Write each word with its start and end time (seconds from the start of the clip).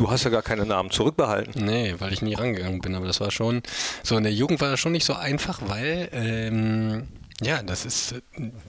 Du 0.00 0.10
hast 0.10 0.24
ja 0.24 0.30
gar 0.30 0.40
keine 0.40 0.64
Namen 0.64 0.90
zurückbehalten. 0.90 1.62
Nee, 1.62 1.96
weil 1.98 2.14
ich 2.14 2.22
nie 2.22 2.32
rangegangen 2.32 2.80
bin. 2.80 2.94
Aber 2.94 3.06
das 3.06 3.20
war 3.20 3.30
schon, 3.30 3.60
so 4.02 4.16
in 4.16 4.22
der 4.22 4.32
Jugend 4.32 4.58
war 4.62 4.70
das 4.70 4.80
schon 4.80 4.92
nicht 4.92 5.04
so 5.04 5.12
einfach, 5.12 5.60
weil, 5.66 6.08
ähm, 6.12 7.08
ja, 7.42 7.62
das 7.62 7.84
ist, 7.84 8.14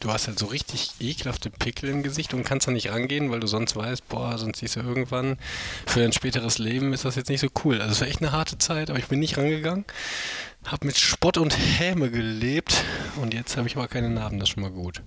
du 0.01 0.11
hast 0.11 0.27
halt 0.27 0.37
so 0.37 0.47
richtig 0.47 0.91
ekelhafte 0.99 1.49
Pickel 1.49 1.89
im 1.89 2.03
Gesicht 2.03 2.33
und 2.33 2.43
kannst 2.43 2.67
da 2.67 2.71
nicht 2.73 2.91
rangehen, 2.91 3.31
weil 3.31 3.39
du 3.39 3.47
sonst 3.47 3.77
weißt, 3.77 4.09
boah, 4.09 4.37
sonst 4.37 4.59
siehst 4.59 4.75
du 4.75 4.81
irgendwann, 4.81 5.37
für 5.85 6.01
dein 6.01 6.11
späteres 6.11 6.57
Leben 6.57 6.91
ist 6.91 7.05
das 7.05 7.15
jetzt 7.15 7.29
nicht 7.29 7.39
so 7.39 7.47
cool. 7.63 7.79
Also 7.79 7.93
es 7.93 8.01
war 8.01 8.09
echt 8.09 8.21
eine 8.21 8.33
harte 8.33 8.57
Zeit, 8.57 8.89
aber 8.89 8.99
ich 8.99 9.07
bin 9.07 9.19
nicht 9.19 9.37
rangegangen. 9.37 9.85
Hab 10.65 10.83
mit 10.83 10.97
Spott 10.97 11.37
und 11.37 11.57
Häme 11.57 12.11
gelebt 12.11 12.83
und 13.21 13.33
jetzt 13.33 13.55
habe 13.55 13.69
ich 13.69 13.77
aber 13.77 13.87
keine 13.87 14.09
Narben, 14.09 14.37
das 14.37 14.49
ist 14.49 14.55
schon 14.55 14.63
mal 14.63 14.71
gut. 14.71 15.01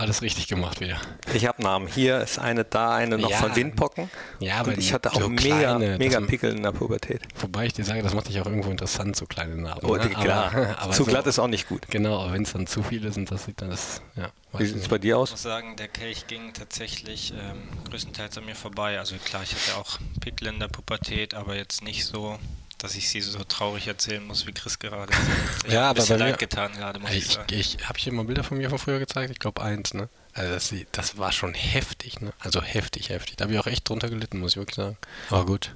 Alles 0.00 0.22
richtig 0.22 0.48
gemacht 0.48 0.80
wieder. 0.80 0.98
Ich 1.34 1.44
habe 1.46 1.62
Namen. 1.62 1.86
Hier 1.86 2.22
ist 2.22 2.38
eine, 2.38 2.64
da 2.64 2.94
eine 2.94 3.18
noch 3.18 3.28
Ja. 3.30 3.36
von 3.36 3.54
Windpocken. 3.54 4.10
Ja, 4.38 4.60
aber 4.60 4.70
Und 4.72 4.78
ich 4.78 4.94
hatte 4.94 5.12
auch 5.12 5.20
so 5.20 5.28
mega, 5.28 5.58
kleine, 5.58 5.98
mega 5.98 6.20
Pickel 6.22 6.56
in 6.56 6.62
der 6.62 6.72
Pubertät. 6.72 7.20
Wobei 7.38 7.66
ich 7.66 7.74
dir 7.74 7.84
sage, 7.84 8.02
das 8.02 8.14
macht 8.14 8.28
dich 8.28 8.40
auch 8.40 8.46
irgendwo 8.46 8.70
interessant, 8.70 9.14
so 9.14 9.26
kleine 9.26 9.56
Narben. 9.56 9.86
Oh, 9.86 9.96
ne? 9.96 10.08
klar. 10.08 10.52
Aber, 10.54 10.78
aber 10.78 10.92
Zu 10.92 11.04
so, 11.04 11.10
glatt 11.10 11.26
ist 11.26 11.38
auch 11.38 11.48
nicht 11.48 11.68
gut. 11.68 11.86
Genau, 11.90 12.18
aber 12.22 12.32
wenn 12.32 12.44
es 12.44 12.52
dann 12.54 12.66
zu 12.66 12.82
viele 12.82 13.12
sind, 13.12 13.30
das 13.30 13.44
sieht 13.44 13.60
dann 13.60 13.68
das, 13.68 14.00
ja. 14.16 14.30
Wie 14.58 14.64
sieht 14.64 14.76
es 14.76 14.88
bei 14.88 14.96
dir 14.96 15.16
Ich 15.16 15.20
aus? 15.20 15.30
muss 15.32 15.42
sagen, 15.42 15.76
der 15.76 15.88
Kelch 15.88 16.26
ging 16.26 16.54
tatsächlich 16.54 17.34
ähm, 17.34 17.62
größtenteils 17.90 18.38
an 18.38 18.46
mir 18.46 18.56
vorbei. 18.56 18.98
Also 18.98 19.16
klar, 19.22 19.42
ich 19.42 19.52
hatte 19.52 19.78
auch 19.78 19.98
Pickel 20.20 20.48
in 20.48 20.58
der 20.60 20.68
Pubertät, 20.68 21.34
aber 21.34 21.56
jetzt 21.56 21.82
nicht 21.84 22.06
so, 22.06 22.38
dass 22.82 22.94
ich 22.94 23.08
sie 23.08 23.20
so 23.20 23.42
traurig 23.44 23.86
erzählen 23.86 24.24
muss 24.26 24.46
wie 24.46 24.52
Chris 24.52 24.78
gerade. 24.78 25.12
Ich 25.66 25.72
Ja, 25.72 25.90
aber 25.90 26.02
bei 26.04 26.14
mir- 26.14 26.18
leid 26.18 26.38
getan 26.38 26.72
gerade, 26.72 26.98
muss 26.98 27.10
ich, 27.10 27.18
Ich, 27.18 27.26
sagen. 27.34 27.46
ich 27.50 27.78
habe 27.84 27.98
ich 27.98 28.04
dir 28.04 28.12
mal 28.12 28.24
Bilder 28.24 28.42
von 28.44 28.58
mir 28.58 28.70
von 28.70 28.78
früher 28.78 28.98
gezeigt? 28.98 29.30
Ich 29.30 29.38
glaube 29.38 29.62
eins, 29.62 29.94
ne? 29.94 30.08
Also 30.32 30.52
das, 30.52 30.72
das 30.92 31.18
war 31.18 31.32
schon 31.32 31.54
heftig, 31.54 32.20
ne? 32.20 32.32
Also 32.38 32.62
heftig, 32.62 33.08
heftig. 33.08 33.36
Da 33.36 33.44
habe 33.44 33.52
ich 33.54 33.58
auch 33.58 33.66
echt 33.66 33.88
drunter 33.88 34.08
gelitten, 34.08 34.38
muss 34.38 34.52
ich 34.52 34.56
wirklich 34.58 34.76
sagen. 34.76 34.96
Aber 35.28 35.44
gut. 35.44 35.74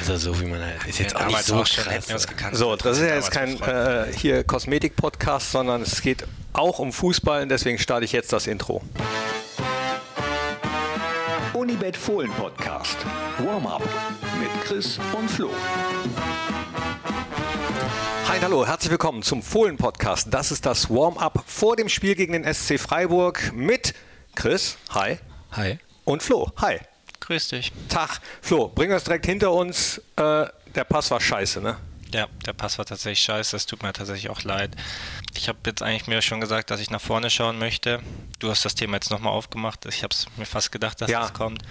Also 0.00 0.16
so 0.16 0.40
wie 0.40 0.46
man 0.46 0.60
halt. 0.60 0.84
Ist 0.86 0.98
jetzt 0.98 1.14
auch 1.14 1.26
nicht 1.26 1.44
so 1.44 1.56
auch 1.60 1.66
schon, 1.66 1.84
krass. 1.84 2.26
gekannt. 2.26 2.56
So, 2.56 2.74
das 2.76 2.98
ist 2.98 3.04
ja 3.08 3.14
jetzt 3.14 3.30
kein 3.30 3.60
äh, 3.62 4.12
hier 4.16 4.42
Kosmetik-Podcast, 4.44 5.52
sondern 5.52 5.82
es 5.82 6.00
geht 6.02 6.24
auch 6.52 6.80
um 6.80 6.92
Fußball 6.92 7.42
und 7.42 7.48
deswegen 7.48 7.78
starte 7.78 8.04
ich 8.04 8.12
jetzt 8.12 8.32
das 8.32 8.46
Intro. 8.48 8.82
Unibet 11.54 11.96
Fohlen 11.96 12.32
Podcast. 12.32 12.96
Warm-up 13.38 13.82
mit 14.42 14.50
Chris 14.64 14.98
und 15.16 15.30
Flo. 15.30 15.50
Hi, 18.26 18.40
hallo, 18.40 18.66
herzlich 18.66 18.90
willkommen 18.90 19.22
zum 19.22 19.40
Fohlen-Podcast. 19.40 20.34
Das 20.34 20.50
ist 20.50 20.66
das 20.66 20.90
Warm-up 20.90 21.44
vor 21.46 21.76
dem 21.76 21.88
Spiel 21.88 22.16
gegen 22.16 22.32
den 22.32 22.52
SC 22.52 22.80
Freiburg 22.80 23.52
mit 23.54 23.94
Chris, 24.34 24.78
hi, 24.90 25.18
Hi. 25.52 25.78
und 26.04 26.24
Flo, 26.24 26.50
hi. 26.60 26.80
Grüß 27.20 27.48
dich. 27.50 27.70
Tag, 27.88 28.18
Flo, 28.40 28.66
bringen 28.66 28.90
wir 28.90 28.96
es 28.96 29.04
direkt 29.04 29.26
hinter 29.26 29.52
uns. 29.52 29.98
Äh, 30.16 30.46
der 30.74 30.84
Pass 30.88 31.12
war 31.12 31.20
scheiße, 31.20 31.60
ne? 31.60 31.76
Ja, 32.12 32.26
der 32.44 32.52
Pass 32.52 32.78
war 32.78 32.84
tatsächlich 32.84 33.20
scheiße. 33.20 33.52
Das 33.54 33.66
tut 33.66 33.84
mir 33.84 33.92
tatsächlich 33.92 34.28
auch 34.28 34.42
leid. 34.42 34.74
Ich 35.36 35.48
habe 35.48 35.58
jetzt 35.66 35.82
eigentlich 35.84 36.08
mir 36.08 36.20
schon 36.20 36.40
gesagt, 36.40 36.72
dass 36.72 36.80
ich 36.80 36.90
nach 36.90 37.00
vorne 37.00 37.30
schauen 37.30 37.60
möchte. 37.60 38.00
Du 38.40 38.50
hast 38.50 38.64
das 38.64 38.74
Thema 38.74 38.94
jetzt 38.96 39.12
nochmal 39.12 39.32
aufgemacht. 39.32 39.86
Ich 39.86 40.02
habe 40.02 40.12
es 40.12 40.26
mir 40.36 40.46
fast 40.46 40.72
gedacht, 40.72 41.00
dass 41.00 41.08
Ja. 41.08 41.20
das 41.20 41.32
kommt. 41.32 41.62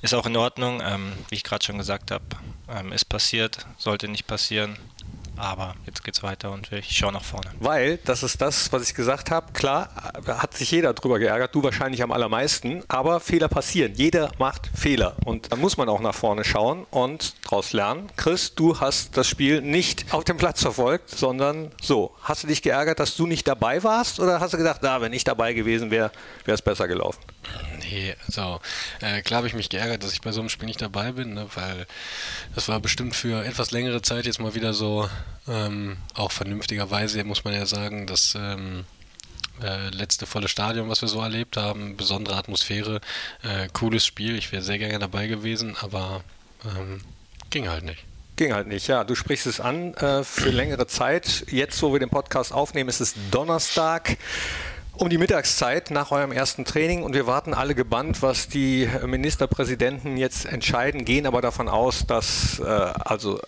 Ist 0.00 0.14
auch 0.14 0.26
in 0.26 0.36
Ordnung. 0.36 0.80
Ähm, 0.84 1.12
wie 1.28 1.36
ich 1.36 1.44
gerade 1.44 1.64
schon 1.64 1.78
gesagt 1.78 2.10
habe, 2.10 2.24
ähm, 2.68 2.92
ist 2.92 3.06
passiert, 3.06 3.66
sollte 3.78 4.08
nicht 4.08 4.26
passieren. 4.26 4.76
Aber 5.38 5.76
jetzt 5.86 6.02
geht's 6.02 6.22
weiter 6.24 6.50
und 6.50 6.72
ich 6.72 6.96
schaue 6.96 7.12
nach 7.12 7.22
vorne. 7.22 7.50
Weil, 7.60 7.98
das 7.98 8.24
ist 8.24 8.40
das, 8.40 8.72
was 8.72 8.82
ich 8.82 8.94
gesagt 8.94 9.30
habe. 9.30 9.52
Klar, 9.52 9.88
äh, 10.26 10.32
hat 10.32 10.54
sich 10.54 10.72
jeder 10.72 10.92
drüber 10.94 11.20
geärgert, 11.20 11.54
du 11.54 11.62
wahrscheinlich 11.62 12.02
am 12.02 12.10
allermeisten, 12.10 12.82
aber 12.88 13.20
Fehler 13.20 13.46
passieren. 13.48 13.94
Jeder 13.94 14.32
macht 14.38 14.68
Fehler 14.74 15.16
und 15.24 15.52
dann 15.52 15.60
muss 15.60 15.76
man 15.76 15.88
auch 15.88 16.00
nach 16.00 16.14
vorne 16.14 16.44
schauen 16.44 16.86
und 16.90 17.34
daraus 17.44 17.72
lernen. 17.72 18.08
Chris, 18.16 18.54
du 18.56 18.80
hast 18.80 19.16
das 19.16 19.28
Spiel 19.28 19.62
nicht 19.62 20.12
auf 20.12 20.24
dem 20.24 20.38
Platz 20.38 20.60
verfolgt, 20.60 21.10
sondern 21.10 21.70
so. 21.80 22.16
Hast 22.22 22.42
du 22.42 22.48
dich 22.48 22.62
geärgert, 22.62 22.98
dass 22.98 23.16
du 23.16 23.26
nicht 23.28 23.46
dabei 23.46 23.84
warst 23.84 24.18
oder 24.18 24.40
hast 24.40 24.54
du 24.54 24.58
gedacht, 24.58 24.80
na, 24.82 25.00
wenn 25.00 25.12
ich 25.12 25.22
dabei 25.22 25.52
gewesen 25.52 25.92
wäre, 25.92 26.10
wäre 26.44 26.56
es 26.56 26.62
besser 26.62 26.88
gelaufen? 26.88 27.20
Nee, 27.90 28.14
so. 28.28 28.60
Äh, 29.00 29.22
klar 29.22 29.38
habe 29.38 29.46
ich 29.46 29.54
mich 29.54 29.70
geärgert, 29.70 30.02
dass 30.02 30.12
ich 30.12 30.20
bei 30.20 30.32
so 30.32 30.40
einem 30.40 30.48
Spiel 30.48 30.66
nicht 30.66 30.82
dabei 30.82 31.12
bin, 31.12 31.34
ne, 31.34 31.46
weil 31.54 31.86
das 32.54 32.68
war 32.68 32.80
bestimmt 32.80 33.14
für 33.14 33.44
etwas 33.44 33.70
längere 33.70 34.02
Zeit 34.02 34.26
jetzt 34.26 34.40
mal 34.40 34.54
wieder 34.54 34.74
so, 34.74 35.08
ähm, 35.48 35.96
auch 36.14 36.30
vernünftigerweise 36.32 37.24
muss 37.24 37.44
man 37.44 37.54
ja 37.54 37.66
sagen, 37.66 38.06
das 38.06 38.34
ähm, 38.38 38.84
äh, 39.62 39.88
letzte 39.88 40.26
volle 40.26 40.48
Stadion, 40.48 40.88
was 40.88 41.00
wir 41.00 41.08
so 41.08 41.20
erlebt 41.20 41.56
haben, 41.56 41.96
besondere 41.96 42.36
Atmosphäre, 42.36 43.00
äh, 43.42 43.68
cooles 43.72 44.04
Spiel, 44.04 44.36
ich 44.36 44.52
wäre 44.52 44.62
sehr 44.62 44.78
gerne 44.78 44.98
dabei 44.98 45.26
gewesen, 45.26 45.76
aber 45.80 46.22
ähm, 46.64 47.00
ging 47.50 47.68
halt 47.68 47.84
nicht. 47.84 48.04
Ging 48.36 48.52
halt 48.52 48.68
nicht, 48.68 48.86
ja. 48.86 49.02
Du 49.02 49.14
sprichst 49.14 49.46
es 49.46 49.60
an 49.60 49.94
äh, 49.94 50.22
für 50.22 50.50
längere 50.50 50.86
Zeit. 50.86 51.46
Jetzt, 51.50 51.82
wo 51.82 51.92
wir 51.92 51.98
den 51.98 52.10
Podcast 52.10 52.52
aufnehmen, 52.52 52.88
ist 52.88 53.00
es 53.00 53.14
Donnerstag 53.32 54.16
um 54.98 55.08
die 55.08 55.18
Mittagszeit 55.18 55.92
nach 55.92 56.10
eurem 56.10 56.32
ersten 56.32 56.64
Training 56.64 57.02
und 57.02 57.14
wir 57.14 57.26
warten 57.26 57.54
alle 57.54 57.76
gebannt, 57.76 58.20
was 58.20 58.48
die 58.48 58.88
Ministerpräsidenten 59.06 60.16
jetzt 60.16 60.44
entscheiden, 60.44 61.04
gehen 61.04 61.26
aber 61.26 61.40
davon 61.40 61.68
aus, 61.68 62.04
dass 62.06 62.58
äh, 62.58 62.64
also 62.64 63.40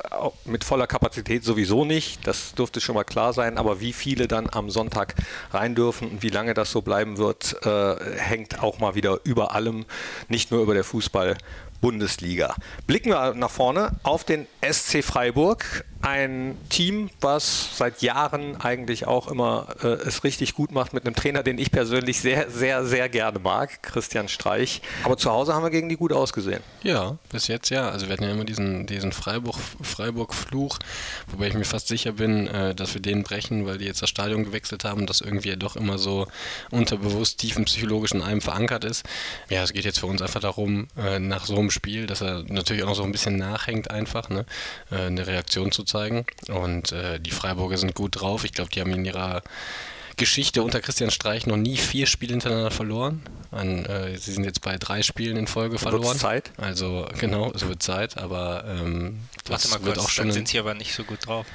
mit 0.44 0.62
voller 0.62 0.86
Kapazität 0.86 1.42
sowieso 1.42 1.84
nicht, 1.84 2.24
das 2.26 2.54
dürfte 2.54 2.80
schon 2.80 2.94
mal 2.94 3.04
klar 3.04 3.32
sein, 3.32 3.58
aber 3.58 3.80
wie 3.80 3.92
viele 3.92 4.28
dann 4.28 4.48
am 4.50 4.70
Sonntag 4.70 5.16
rein 5.50 5.74
dürfen 5.74 6.08
und 6.08 6.22
wie 6.22 6.28
lange 6.28 6.54
das 6.54 6.70
so 6.70 6.82
bleiben 6.82 7.18
wird, 7.18 7.56
äh, 7.66 7.96
hängt 8.16 8.62
auch 8.62 8.78
mal 8.78 8.94
wieder 8.94 9.18
über 9.24 9.52
allem, 9.52 9.86
nicht 10.28 10.52
nur 10.52 10.62
über 10.62 10.74
der 10.74 10.84
Fußball. 10.84 11.36
Bundesliga. 11.80 12.54
Blicken 12.86 13.10
wir 13.10 13.32
nach 13.32 13.50
vorne 13.50 13.92
auf 14.02 14.24
den 14.24 14.46
SC 14.60 15.02
Freiburg, 15.02 15.86
ein 16.02 16.56
Team, 16.70 17.10
was 17.20 17.76
seit 17.76 18.00
Jahren 18.00 18.60
eigentlich 18.60 19.06
auch 19.06 19.28
immer 19.28 19.66
äh, 19.82 19.88
es 19.88 20.24
richtig 20.24 20.54
gut 20.54 20.72
macht 20.72 20.94
mit 20.94 21.04
einem 21.04 21.14
Trainer, 21.14 21.42
den 21.42 21.58
ich 21.58 21.70
persönlich 21.70 22.20
sehr, 22.20 22.50
sehr, 22.50 22.86
sehr 22.86 23.08
gerne 23.08 23.38
mag, 23.38 23.82
Christian 23.82 24.28
Streich. 24.28 24.80
Aber 25.04 25.18
zu 25.18 25.30
Hause 25.30 25.54
haben 25.54 25.62
wir 25.62 25.70
gegen 25.70 25.88
die 25.88 25.96
gut 25.96 26.12
ausgesehen. 26.12 26.62
Ja, 26.82 27.18
bis 27.30 27.48
jetzt 27.48 27.68
ja. 27.68 27.90
Also 27.90 28.06
wir 28.06 28.14
hatten 28.14 28.24
ja 28.24 28.30
immer 28.30 28.44
diesen, 28.44 28.86
diesen 28.86 29.12
Freiburg, 29.12 29.56
Freiburg-Fluch, 29.82 30.78
wobei 31.28 31.48
ich 31.48 31.54
mir 31.54 31.64
fast 31.64 31.88
sicher 31.88 32.12
bin, 32.12 32.46
äh, 32.46 32.74
dass 32.74 32.94
wir 32.94 33.02
den 33.02 33.22
brechen, 33.22 33.66
weil 33.66 33.76
die 33.76 33.84
jetzt 33.84 34.00
das 34.00 34.08
Stadion 34.08 34.44
gewechselt 34.44 34.84
haben 34.84 35.02
und 35.02 35.10
das 35.10 35.20
irgendwie 35.20 35.50
ja 35.50 35.56
doch 35.56 35.76
immer 35.76 35.98
so 35.98 36.26
unterbewusst 36.70 37.38
tiefen 37.38 37.66
psychologisch 37.66 38.12
in 38.12 38.22
einem 38.22 38.40
verankert 38.40 38.84
ist. 38.84 39.04
Ja, 39.50 39.62
es 39.62 39.74
geht 39.74 39.84
jetzt 39.84 40.00
für 40.00 40.06
uns 40.06 40.22
einfach 40.22 40.40
darum, 40.40 40.88
äh, 40.96 41.18
nach 41.18 41.44
so 41.44 41.58
einem 41.58 41.70
Spiel, 41.70 42.06
dass 42.06 42.22
er 42.22 42.44
natürlich 42.48 42.84
auch 42.84 42.88
noch 42.88 42.94
so 42.94 43.02
ein 43.02 43.12
bisschen 43.12 43.36
nachhängt 43.36 43.90
einfach, 43.90 44.30
ne, 44.30 44.46
äh, 44.90 44.96
eine 44.96 45.26
Reaktion 45.26 45.72
zu 45.72 45.84
zeigen. 45.90 46.24
Und 46.48 46.92
äh, 46.92 47.20
die 47.20 47.30
Freiburger 47.30 47.76
sind 47.76 47.94
gut 47.94 48.20
drauf. 48.20 48.44
Ich 48.44 48.52
glaube, 48.52 48.70
die 48.70 48.80
haben 48.80 48.92
in 48.92 49.04
ihrer 49.04 49.42
Geschichte 50.16 50.62
unter 50.62 50.80
Christian 50.80 51.10
Streich 51.10 51.46
noch 51.46 51.56
nie 51.56 51.76
vier 51.76 52.06
Spiele 52.06 52.32
hintereinander 52.32 52.70
verloren. 52.70 53.22
An, 53.50 53.84
äh, 53.86 54.16
sie 54.18 54.32
sind 54.32 54.44
jetzt 54.44 54.60
bei 54.60 54.76
drei 54.76 55.02
Spielen 55.02 55.36
in 55.36 55.46
Folge 55.46 55.78
verloren. 55.78 56.18
Zeit. 56.18 56.52
Also 56.56 57.08
genau, 57.18 57.50
es 57.54 57.66
wird 57.66 57.82
Zeit, 57.82 58.18
aber 58.18 58.64
ähm, 58.68 59.20
das 59.44 59.64
Warte 59.64 59.68
mal 59.68 59.86
wird 59.86 59.96
kurz, 59.96 60.06
auch 60.06 60.10
schon 60.10 60.26
dann 60.26 60.32
sind 60.32 60.48
sie 60.48 60.58
aber 60.58 60.74
nicht 60.74 60.94
so 60.94 61.04
gut 61.04 61.26
drauf. 61.26 61.46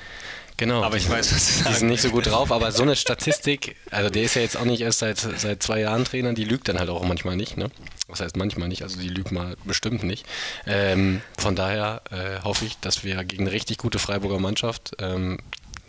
Genau. 0.57 0.84
Aber 0.84 0.96
ich 0.96 1.09
weiß, 1.09 1.34
was 1.34 1.46
Die 1.46 1.63
sagen 1.63 1.75
sind 1.75 1.88
nicht 1.90 2.02
so 2.02 2.09
gut 2.09 2.28
drauf, 2.28 2.52
aber 2.52 2.72
so 2.72 2.84
eine 2.84 2.96
Statistik, 2.96 3.75
also 3.91 4.09
der 4.09 4.23
ist 4.23 4.35
ja 4.35 4.41
jetzt 4.41 4.56
auch 4.56 4.63
nicht 4.63 4.81
erst 4.81 5.00
seit, 5.00 5.17
seit 5.17 5.62
zwei 5.62 5.81
Jahren 5.81 6.06
Trainer, 6.06 6.34
die 6.34 6.46
lügt 6.46 6.69
dann 6.69 6.79
halt 6.79 6.90
auch 6.90 7.03
manchmal 7.03 7.35
nicht, 7.35 7.57
ne? 7.57 7.69
Das 8.07 8.19
heißt 8.21 8.38
manchmal 8.38 8.67
nicht, 8.67 8.83
also 8.83 8.99
die 8.99 9.09
lügt 9.09 9.31
mal 9.31 9.55
bestimmt 9.63 10.03
nicht. 10.03 10.25
Ähm, 10.67 11.21
von 11.38 11.55
daher 11.55 12.01
äh, 12.11 12.43
hoffe 12.43 12.66
ich, 12.66 12.77
dass 12.79 13.03
wir 13.03 13.23
gegen 13.23 13.43
eine 13.43 13.51
richtig 13.51 13.77
gute 13.77 13.99
Freiburger 13.99 14.39
Mannschaft 14.39 14.95
ähm, 14.99 15.39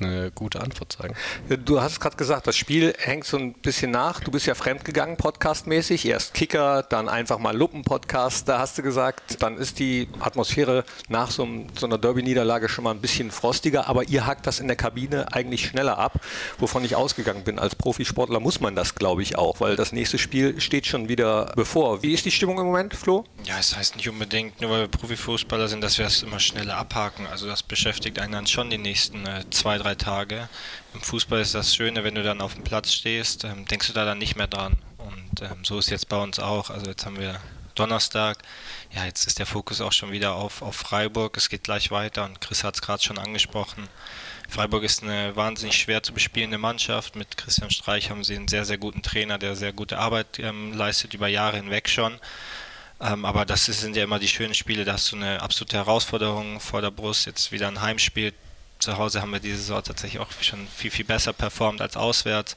eine 0.00 0.30
gute 0.30 0.60
Antwort 0.60 0.92
zeigen. 0.92 1.14
Du 1.64 1.80
hast 1.80 2.00
gerade 2.00 2.16
gesagt, 2.16 2.46
das 2.46 2.56
Spiel 2.56 2.94
hängt 2.98 3.24
so 3.24 3.36
ein 3.36 3.52
bisschen 3.54 3.90
nach. 3.90 4.20
Du 4.20 4.30
bist 4.30 4.46
ja 4.46 4.54
fremdgegangen, 4.54 5.16
podcastmäßig. 5.16 6.06
Erst 6.06 6.34
Kicker, 6.34 6.82
dann 6.82 7.08
einfach 7.08 7.38
mal 7.38 7.56
Luppen-Podcast. 7.56 8.48
Da 8.48 8.58
hast 8.58 8.78
du 8.78 8.82
gesagt, 8.82 9.42
dann 9.42 9.56
ist 9.56 9.78
die 9.78 10.08
Atmosphäre 10.20 10.84
nach 11.08 11.30
so, 11.30 11.48
so 11.78 11.86
einer 11.86 11.98
Derby-Niederlage 11.98 12.68
schon 12.68 12.84
mal 12.84 12.92
ein 12.92 13.00
bisschen 13.00 13.30
frostiger. 13.30 13.88
Aber 13.88 14.04
ihr 14.04 14.26
hakt 14.26 14.46
das 14.46 14.60
in 14.60 14.66
der 14.66 14.76
Kabine 14.76 15.32
eigentlich 15.32 15.66
schneller 15.66 15.98
ab, 15.98 16.20
wovon 16.58 16.84
ich 16.84 16.96
ausgegangen 16.96 17.44
bin. 17.44 17.58
Als 17.58 17.74
Profisportler 17.74 18.40
muss 18.40 18.60
man 18.60 18.74
das, 18.76 18.94
glaube 18.94 19.22
ich, 19.22 19.36
auch, 19.38 19.60
weil 19.60 19.76
das 19.76 19.92
nächste 19.92 20.18
Spiel 20.18 20.60
steht 20.60 20.86
schon 20.86 21.08
wieder 21.08 21.52
bevor. 21.56 22.02
Wie 22.02 22.12
ist 22.12 22.24
die 22.24 22.30
Stimmung 22.30 22.58
im 22.58 22.66
Moment, 22.66 22.94
Flo? 22.94 23.24
Ja, 23.44 23.58
es 23.58 23.76
heißt 23.76 23.96
nicht 23.96 24.08
unbedingt, 24.08 24.60
nur 24.60 24.70
weil 24.70 24.80
wir 24.80 24.88
Profifußballer 24.88 25.68
sind, 25.68 25.82
dass 25.82 25.98
wir 25.98 26.06
es 26.06 26.22
immer 26.22 26.40
schneller 26.40 26.76
abhaken. 26.76 27.26
Also 27.26 27.46
das 27.46 27.62
beschäftigt 27.62 28.18
einen 28.18 28.32
dann 28.32 28.46
schon 28.46 28.70
die 28.70 28.78
nächsten 28.78 29.26
äh, 29.26 29.44
zwei, 29.50 29.78
drei 29.78 29.85
Tage. 29.94 30.48
Im 30.94 31.00
Fußball 31.00 31.40
ist 31.40 31.54
das 31.54 31.74
Schöne, 31.74 32.04
wenn 32.04 32.14
du 32.14 32.22
dann 32.22 32.40
auf 32.40 32.54
dem 32.54 32.64
Platz 32.64 32.92
stehst, 32.92 33.44
ähm, 33.44 33.66
denkst 33.66 33.86
du 33.88 33.92
da 33.92 34.04
dann 34.04 34.18
nicht 34.18 34.36
mehr 34.36 34.46
dran. 34.46 34.76
Und 34.98 35.42
ähm, 35.42 35.64
so 35.64 35.78
ist 35.78 35.90
jetzt 35.90 36.08
bei 36.08 36.16
uns 36.16 36.38
auch. 36.38 36.70
Also 36.70 36.86
jetzt 36.86 37.06
haben 37.06 37.18
wir 37.18 37.40
Donnerstag. 37.74 38.38
Ja, 38.90 39.04
jetzt 39.04 39.26
ist 39.26 39.38
der 39.38 39.46
Fokus 39.46 39.80
auch 39.80 39.92
schon 39.92 40.10
wieder 40.10 40.34
auf, 40.34 40.62
auf 40.62 40.74
Freiburg. 40.74 41.36
Es 41.36 41.48
geht 41.48 41.64
gleich 41.64 41.90
weiter 41.90 42.24
und 42.24 42.40
Chris 42.40 42.64
hat 42.64 42.74
es 42.74 42.82
gerade 42.82 43.02
schon 43.02 43.18
angesprochen. 43.18 43.88
Freiburg 44.48 44.84
ist 44.84 45.02
eine 45.02 45.36
wahnsinnig 45.36 45.76
schwer 45.76 46.02
zu 46.02 46.12
bespielende 46.12 46.58
Mannschaft. 46.58 47.16
Mit 47.16 47.36
Christian 47.36 47.70
Streich 47.70 48.10
haben 48.10 48.24
sie 48.24 48.36
einen 48.36 48.48
sehr, 48.48 48.64
sehr 48.64 48.78
guten 48.78 49.02
Trainer, 49.02 49.38
der 49.38 49.56
sehr 49.56 49.72
gute 49.72 49.98
Arbeit 49.98 50.38
ähm, 50.38 50.72
leistet 50.72 51.14
über 51.14 51.28
Jahre 51.28 51.56
hinweg 51.56 51.88
schon. 51.88 52.18
Ähm, 53.00 53.24
aber 53.24 53.44
das 53.44 53.66
sind 53.66 53.96
ja 53.96 54.04
immer 54.04 54.18
die 54.18 54.28
schönen 54.28 54.54
Spiele, 54.54 54.84
da 54.84 54.94
hast 54.94 55.12
du 55.12 55.16
eine 55.16 55.42
absolute 55.42 55.76
Herausforderung 55.76 56.60
vor 56.60 56.80
der 56.80 56.90
Brust. 56.90 57.26
Jetzt 57.26 57.52
wieder 57.52 57.68
ein 57.68 57.82
Heimspiel. 57.82 58.32
Zu 58.78 58.98
Hause 58.98 59.22
haben 59.22 59.32
wir 59.32 59.40
diese 59.40 59.56
Saison 59.56 59.82
tatsächlich 59.82 60.20
auch 60.20 60.30
schon 60.40 60.66
viel, 60.68 60.90
viel 60.90 61.04
besser 61.04 61.32
performt 61.32 61.80
als 61.80 61.96
auswärts. 61.96 62.56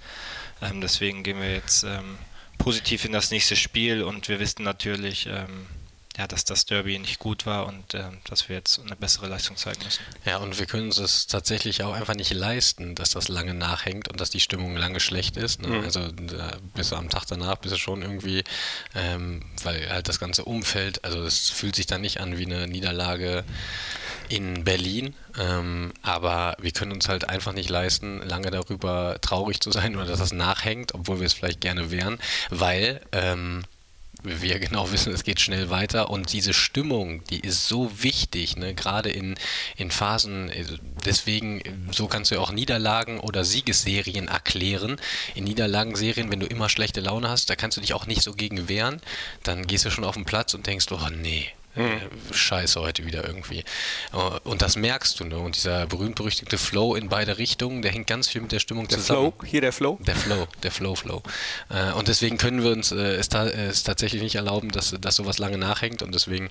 Ähm, 0.61 0.81
deswegen 0.81 1.23
gehen 1.23 1.39
wir 1.39 1.53
jetzt 1.53 1.83
ähm, 1.83 2.17
positiv 2.57 3.05
in 3.05 3.13
das 3.13 3.31
nächste 3.31 3.55
Spiel 3.55 4.03
und 4.03 4.27
wir 4.27 4.39
wissen 4.39 4.63
natürlich, 4.63 5.27
ähm, 5.27 5.67
ja, 6.17 6.27
dass 6.27 6.43
das 6.43 6.65
Derby 6.65 6.97
nicht 6.99 7.19
gut 7.19 7.45
war 7.45 7.67
und 7.67 7.93
äh, 7.93 8.03
dass 8.25 8.49
wir 8.49 8.55
jetzt 8.55 8.79
eine 8.79 8.95
bessere 8.95 9.27
Leistung 9.27 9.55
zeigen 9.55 9.81
müssen. 9.83 10.03
Ja, 10.25 10.37
und 10.37 10.59
wir 10.59 10.65
können 10.65 10.87
uns 10.87 10.97
das 10.97 11.27
tatsächlich 11.27 11.83
auch 11.83 11.93
einfach 11.93 12.15
nicht 12.15 12.33
leisten, 12.33 12.95
dass 12.95 13.11
das 13.11 13.27
lange 13.27 13.53
nachhängt 13.53 14.09
und 14.09 14.19
dass 14.19 14.29
die 14.29 14.39
Stimmung 14.39 14.75
lange 14.75 14.99
schlecht 14.99 15.37
ist. 15.37 15.61
Ne? 15.61 15.67
Mhm. 15.67 15.83
Also 15.83 16.07
da 16.11 16.57
bis 16.75 16.93
am 16.93 17.09
Tag 17.09 17.25
danach 17.27 17.57
bist 17.57 17.73
du 17.73 17.79
schon 17.79 18.01
irgendwie, 18.01 18.43
ähm, 18.95 19.43
weil 19.63 19.89
halt 19.89 20.09
das 20.09 20.19
ganze 20.19 20.45
Umfeld, 20.45 21.03
also 21.05 21.21
es 21.23 21.49
fühlt 21.49 21.75
sich 21.75 21.85
dann 21.85 22.01
nicht 22.01 22.19
an 22.19 22.37
wie 22.37 22.45
eine 22.45 22.67
Niederlage 22.67 23.45
in 24.29 24.63
Berlin, 24.63 25.15
ähm, 25.39 25.93
aber 26.01 26.55
wir 26.59 26.71
können 26.71 26.91
uns 26.91 27.07
halt 27.07 27.29
einfach 27.29 27.53
nicht 27.53 27.69
leisten, 27.69 28.21
lange 28.21 28.51
darüber 28.51 29.17
traurig 29.21 29.59
zu 29.59 29.71
sein 29.71 29.95
oder 29.95 30.05
dass 30.05 30.19
das 30.19 30.33
nachhängt, 30.33 30.93
obwohl 30.93 31.19
wir 31.19 31.27
es 31.27 31.33
vielleicht 31.33 31.61
gerne 31.61 31.91
wären, 31.91 32.19
weil 32.49 33.01
ähm, 33.11 33.63
wir 34.23 34.59
genau 34.59 34.91
wissen, 34.91 35.13
es 35.13 35.23
geht 35.23 35.39
schnell 35.39 35.69
weiter 35.69 36.09
und 36.09 36.33
diese 36.33 36.53
Stimmung, 36.53 37.23
die 37.25 37.39
ist 37.39 37.67
so 37.67 37.91
wichtig, 38.03 38.57
ne? 38.57 38.73
gerade 38.73 39.09
in, 39.09 39.35
in 39.77 39.91
Phasen, 39.91 40.51
also 40.55 40.75
deswegen, 41.05 41.61
so 41.91 42.07
kannst 42.07 42.31
du 42.31 42.39
auch 42.39 42.51
Niederlagen 42.51 43.19
oder 43.19 43.45
Siegesserien 43.45 44.27
erklären. 44.27 44.99
In 45.35 45.45
Niederlagenserien, 45.45 46.31
wenn 46.31 46.39
du 46.39 46.47
immer 46.47 46.69
schlechte 46.69 47.01
Laune 47.01 47.29
hast, 47.29 47.49
da 47.49 47.55
kannst 47.55 47.77
du 47.77 47.81
dich 47.81 47.93
auch 47.93 48.07
nicht 48.07 48.21
so 48.21 48.33
gegen 48.33 48.67
wehren, 48.67 49.01
dann 49.43 49.67
gehst 49.67 49.85
du 49.85 49.91
schon 49.91 50.03
auf 50.03 50.15
den 50.15 50.25
Platz 50.25 50.53
und 50.53 50.67
denkst, 50.67 50.87
oh 50.91 51.09
nee. 51.09 51.49
Scheiße 52.31 52.81
heute 52.81 53.05
wieder 53.05 53.25
irgendwie. 53.25 53.59
Äh, 54.13 54.39
und 54.43 54.61
das 54.61 54.75
merkst 54.75 55.19
du, 55.19 55.25
ne? 55.25 55.37
Und 55.37 55.55
dieser 55.55 55.85
berühmt-berüchtigte 55.85 56.57
Flow 56.57 56.95
in 56.95 57.09
beide 57.09 57.37
Richtungen, 57.37 57.81
der 57.81 57.91
hängt 57.91 58.07
ganz 58.07 58.27
viel 58.27 58.41
mit 58.41 58.51
der 58.51 58.59
Stimmung 58.59 58.87
der 58.87 58.97
zusammen. 58.97 59.31
Flow, 59.31 59.45
hier 59.45 59.61
der 59.61 59.71
Flow? 59.71 59.97
Der 60.01 60.15
Flow, 60.15 60.47
der 60.63 60.71
Flow-Flow. 60.71 61.21
Äh, 61.69 61.93
und 61.93 62.07
deswegen 62.07 62.37
können 62.37 62.63
wir 62.63 62.71
uns 62.71 62.91
es, 62.91 63.29
es, 63.29 63.83
tatsächlich 63.83 64.21
nicht 64.21 64.35
erlauben, 64.35 64.71
dass, 64.71 64.95
dass 64.99 65.15
sowas 65.15 65.37
lange 65.37 65.57
nachhängt. 65.57 66.01
Und 66.01 66.13
deswegen 66.13 66.49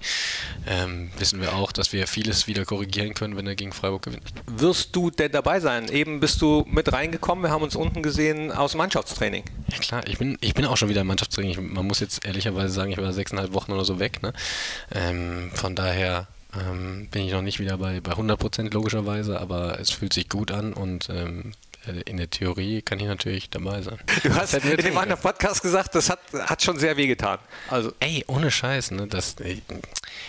ähm, 0.67 1.11
wissen 1.19 1.41
wir 1.41 1.55
auch, 1.55 1.73
dass 1.73 1.93
wir 1.93 2.06
vieles 2.06 2.47
wieder 2.47 2.65
korrigieren 2.65 3.15
können, 3.15 3.37
wenn 3.37 3.47
er 3.47 3.56
gegen 3.56 3.73
Freiburg 3.73 4.03
gewinnt. 4.03 4.32
Wirst 4.47 4.94
du 4.94 5.11
denn 5.11 5.32
dabei 5.32 5.61
sein? 5.61 5.88
Eben 5.88 6.20
bist 6.20 6.41
du 6.41 6.65
mit 6.69 6.93
reingekommen, 6.93 7.44
wir 7.44 7.50
haben 7.50 7.62
uns 7.62 7.76
unten 7.76 8.03
gesehen 8.03 8.53
aus 8.53 8.75
Mannschaftstraining. 8.75 9.44
Ja 9.70 9.79
klar, 9.79 10.06
ich 10.06 10.19
bin, 10.19 10.38
ich 10.41 10.55
bin 10.55 10.65
auch 10.65 10.76
schon 10.76 10.88
wieder 10.88 11.03
im 11.03 11.09
Mannschaftstraining. 11.09 11.50
Ich, 11.50 11.61
man 11.61 11.87
muss 11.87 12.00
jetzt 12.00 12.25
ehrlicherweise 12.25 12.73
sagen, 12.73 12.93
ich 12.93 12.99
war 12.99 13.12
sechseinhalb 13.12 13.53
Wochen 13.53 13.73
oder 13.73 13.85
so 13.85 13.99
weg. 13.99 14.23
Ne? 14.23 14.32
Ähm, 14.94 15.07
ähm, 15.08 15.50
von 15.55 15.75
daher 15.75 16.26
ähm, 16.55 17.08
bin 17.10 17.25
ich 17.25 17.32
noch 17.32 17.43
nicht 17.43 17.60
wieder 17.60 17.78
bei, 17.78 18.00
bei 18.00 18.12
100 18.12 18.38
Prozent 18.38 18.75
logischerweise, 18.75 19.40
aber 19.40 19.78
es 19.81 19.90
fühlt 19.90 20.12
sich 20.12 20.28
gut 20.28 20.50
an 20.50 20.72
und 20.72 21.08
ähm, 21.10 21.52
in 22.05 22.19
der 22.19 22.28
Theorie 22.28 22.82
kann 22.82 23.00
ich 23.00 23.06
natürlich 23.06 23.50
dabei 23.50 23.82
sein. 23.82 23.99
Du 24.22 24.34
hast 24.34 24.55
in 24.55 24.76
dem 24.76 24.99
anderen 24.99 25.20
Podcast 25.20 25.62
gesagt, 25.62 25.94
das 25.94 26.10
hat, 26.10 26.20
hat 26.34 26.62
schon 26.62 26.78
sehr 26.78 26.96
wehgetan. 26.96 27.38
Also. 27.70 27.93
Ey, 28.00 28.25
ohne 28.26 28.50
Scheiß, 28.50 28.90
ne? 28.90 29.06
Das, 29.06 29.37
ich, 29.43 29.62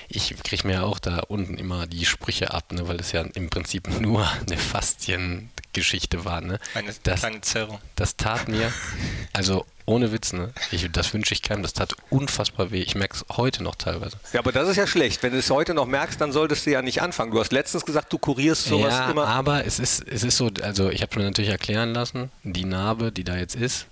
ich 0.08 0.36
kriege 0.44 0.68
mir 0.68 0.84
auch 0.84 1.00
da 1.00 1.20
unten 1.28 1.58
immer 1.58 1.88
die 1.88 2.06
Sprüche 2.06 2.54
ab, 2.54 2.72
ne? 2.72 2.88
weil 2.88 2.98
das 2.98 3.12
ja 3.12 3.22
im 3.22 3.50
Prinzip 3.50 3.88
nur 4.00 4.28
eine 4.28 4.58
Fasziengeschichte 4.58 6.26
war. 6.26 6.42
Ne? 6.42 6.60
Eine 6.74 6.94
das, 7.04 7.22
kleine 7.22 7.42
Zerrung. 7.42 7.80
Das 7.96 8.16
tat 8.18 8.48
mir, 8.48 8.72
also 9.34 9.66
ohne 9.90 10.12
Witz, 10.12 10.34
ne? 10.34 10.54
Ich, 10.72 10.88
das 10.92 11.14
wünsche 11.16 11.34
ich 11.34 11.42
keinem. 11.42 11.64
Das 11.64 11.74
tat 11.74 11.96
unfassbar 12.12 12.70
weh. 12.70 12.82
Ich 12.82 12.94
merke 12.94 13.18
es 13.18 13.38
heute 13.38 13.64
noch 13.64 13.74
teilweise. 13.74 14.18
Ja, 14.34 14.40
aber 14.40 14.52
das 14.52 14.70
ist 14.70 14.76
ja 14.76 14.86
schlecht. 14.86 15.24
Wenn 15.24 15.32
du 15.32 15.40
es 15.40 15.50
heute 15.50 15.74
noch 15.74 15.88
merkst, 15.88 16.22
dann 16.22 16.32
solltest 16.32 16.68
du 16.68 16.72
ja 16.72 16.84
nicht 16.84 17.02
anfangen. 17.02 17.32
Du 17.32 17.40
hast 17.40 17.52
letztens 17.52 17.86
gesagt, 17.86 18.14
du 18.14 18.20
kurierst 18.20 18.66
sowas 18.66 18.94
ja, 18.94 19.10
immer. 19.10 19.28
aber 19.28 19.66
es 19.66 19.80
ist, 19.80 20.08
es 20.08 20.24
ist 20.24 20.38
so, 20.38 20.52
also 20.62 20.92
ich 20.92 21.02
habe 21.02 21.18
mir 21.18 21.26
natürlich 21.26 21.50
erklären 21.50 21.94
lassen, 21.94 22.32
die 22.44 22.66
Narbe, 22.66 23.12
die 23.12 23.24
da 23.24 23.36
jetzt 23.36 23.56
ist, 23.56 23.88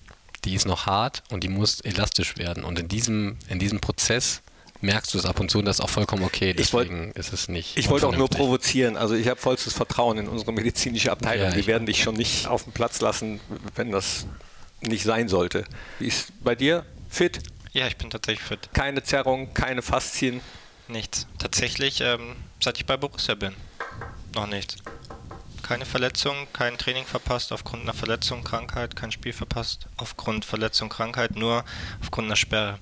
die 0.45 0.54
ist 0.54 0.68
noch 0.68 0.86
hart 0.86 1.24
und 1.30 1.44
die 1.44 1.50
muss 1.50 1.81
elastisch 1.81 2.38
werden. 2.38 2.63
Und 2.63 2.78
in 2.78 2.88
diesem, 2.88 3.38
in 3.50 3.57
diesem 3.57 3.80
Prozess 3.80 4.42
merkst 4.81 5.13
du 5.13 5.18
es 5.18 5.25
ab 5.25 5.39
und 5.39 5.50
zu 5.50 5.59
und 5.59 5.65
das 5.65 5.79
ist 5.79 5.85
auch 5.85 5.89
vollkommen 5.89 6.24
okay. 6.24 6.53
Deswegen 6.53 7.07
wollt, 7.07 7.18
ist 7.18 7.33
es 7.33 7.47
nicht. 7.47 7.77
Ich 7.77 7.89
wollte 7.89 8.07
auch 8.07 8.15
nur 8.15 8.29
provozieren. 8.29 8.97
Also 8.97 9.15
ich 9.15 9.27
habe 9.27 9.39
vollstes 9.39 9.74
Vertrauen 9.74 10.18
in 10.18 10.27
unsere 10.27 10.51
medizinische 10.53 11.12
Abteilung. 11.12 11.50
Ja, 11.50 11.56
die 11.56 11.68
werden 11.68 11.85
dich 11.85 12.03
schon 12.03 12.15
nicht 12.15 12.47
auf 12.47 12.63
den 12.63 12.74
Platz 12.74 13.01
lassen, 13.01 13.39
wenn 13.75 13.91
das 13.91 14.25
nicht 14.81 15.03
sein 15.03 15.27
sollte. 15.27 15.65
Wie 16.00 16.07
ist 16.07 16.31
bei 16.44 16.56
dir? 16.56 16.85
Fit? 17.09 17.39
Ja, 17.74 17.88
ich 17.88 17.97
bin 17.97 18.09
tatsächlich 18.09 18.44
fit. 18.44 18.69
Keine 18.74 19.03
Zerrung, 19.03 19.53
keine 19.53 19.81
Faszien? 19.81 20.41
Nichts. 20.88 21.27
Tatsächlich, 21.38 22.01
ähm, 22.01 22.35
seit 22.62 22.77
ich 22.77 22.85
bei 22.85 22.97
Borussia 22.97 23.35
bin. 23.35 23.53
Noch 24.35 24.47
nichts. 24.47 24.77
Keine 25.63 25.85
Verletzung, 25.85 26.47
kein 26.53 26.77
Training 26.77 27.06
verpasst 27.06 27.51
aufgrund 27.51 27.83
einer 27.83 27.94
Verletzung, 27.94 28.44
Krankheit, 28.44 28.95
kein 28.95 29.12
Spiel 29.12 29.33
verpasst 29.33 29.88
aufgrund 29.97 30.45
Verletzung, 30.45 30.88
Krankheit, 30.88 31.35
nur 31.35 31.65
aufgrund 32.01 32.27
einer 32.27 32.38
Sperre 32.38 32.79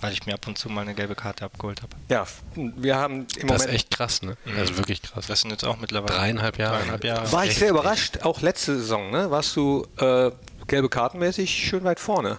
weil 0.00 0.12
ich 0.12 0.26
mir 0.26 0.34
ab 0.34 0.46
und 0.46 0.58
zu 0.58 0.68
mal 0.68 0.82
eine 0.82 0.94
gelbe 0.94 1.14
Karte 1.14 1.44
abgeholt 1.44 1.82
habe. 1.82 1.92
Ja, 2.08 2.26
wir 2.54 2.96
haben 2.96 3.14
im 3.14 3.26
das 3.26 3.36
Moment. 3.36 3.50
Das 3.50 3.66
ist 3.66 3.72
echt 3.72 3.90
krass, 3.90 4.22
ne? 4.22 4.36
Mhm. 4.44 4.58
Also 4.58 4.76
wirklich 4.76 5.02
krass. 5.02 5.26
Das 5.26 5.40
sind 5.40 5.50
jetzt 5.50 5.64
auch 5.64 5.78
mittlerweile 5.78 6.14
dreieinhalb 6.14 6.58
Jahre. 6.58 6.78
Dreieinhalb 6.78 7.04
Jahre. 7.04 7.32
War 7.32 7.44
ich 7.44 7.56
sehr 7.56 7.70
überrascht, 7.70 8.18
auch 8.22 8.40
letzte 8.40 8.76
Saison, 8.76 9.10
ne? 9.10 9.30
Warst 9.30 9.56
du 9.56 9.86
äh, 9.98 10.30
gelbe 10.66 10.88
Kartenmäßig 10.88 11.50
schön 11.50 11.84
weit 11.84 12.00
vorne. 12.00 12.38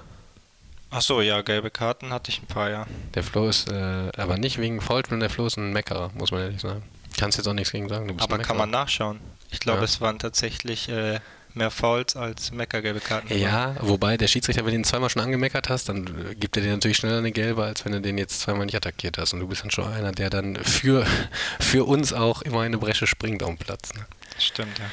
Ach 0.90 1.02
so, 1.02 1.22
ja, 1.22 1.42
gelbe 1.42 1.70
Karten 1.70 2.12
hatte 2.12 2.32
ich 2.32 2.42
ein 2.42 2.48
paar, 2.48 2.70
ja. 2.70 2.88
Der 3.14 3.24
Flo 3.24 3.50
ist, 3.50 3.70
äh, 3.70 4.10
aber 4.16 4.38
nicht 4.38 4.58
wegen 4.58 4.80
Faultman, 4.80 5.20
der 5.20 5.30
Flo 5.30 5.48
ist 5.48 5.58
ein 5.58 5.74
Meckerer, 5.74 6.12
muss 6.14 6.32
man 6.32 6.42
ehrlich 6.42 6.62
sagen. 6.62 6.84
Kannst 7.18 7.38
jetzt 7.38 7.48
auch 7.48 7.54
nichts 7.54 7.72
gegen 7.72 7.90
sagen. 7.90 8.16
aber 8.20 8.38
kann 8.40 8.58
man 8.58 8.70
nachschauen. 8.70 9.20
Ich 9.52 9.60
glaube, 9.60 9.80
ja. 9.80 9.86
es 9.86 10.02
waren 10.02 10.20
tatsächlich 10.20 10.88
äh, 10.90 11.20
mehr 11.54 11.72
Fouls 11.72 12.16
als 12.16 12.52
Mecker-gelbe 12.52 13.00
Karten. 13.00 13.36
Ja, 13.38 13.76
wobei 13.82 14.18
der 14.18 14.28
Schiedsrichter, 14.28 14.66
wenn 14.66 14.72
du 14.72 14.80
ihn 14.80 14.84
zweimal 14.84 15.10
schon 15.10 15.22
angemeckert 15.22 15.70
hast, 15.70 15.90
dann 15.90 16.36
gibt 16.40 16.58
er 16.58 16.64
dir 16.64 16.72
natürlich 16.72 16.98
schneller 16.98 17.18
eine 17.18 17.32
gelbe, 17.32 17.64
als 17.64 17.84
wenn 17.86 17.92
du 17.92 18.02
den 18.02 18.18
jetzt 18.18 18.42
zweimal 18.42 18.66
nicht 18.66 18.76
attackiert 18.76 19.18
hast. 19.18 19.34
Und 19.34 19.40
du 19.40 19.48
bist 19.48 19.64
dann 19.64 19.72
schon 19.72 19.92
einer, 19.92 20.12
der 20.12 20.30
dann 20.30 20.56
für, 20.58 21.06
für 21.60 21.86
uns 21.86 22.14
auch 22.14 22.42
immer 22.42 22.60
in 22.60 22.68
eine 22.68 22.78
Bresche 22.78 23.08
springt 23.08 23.44
auf 23.44 23.50
dem 23.50 23.58
Platz. 23.58 23.94
Ne? 23.94 24.06
Stimmt, 24.38 24.80
ja. 24.80 24.86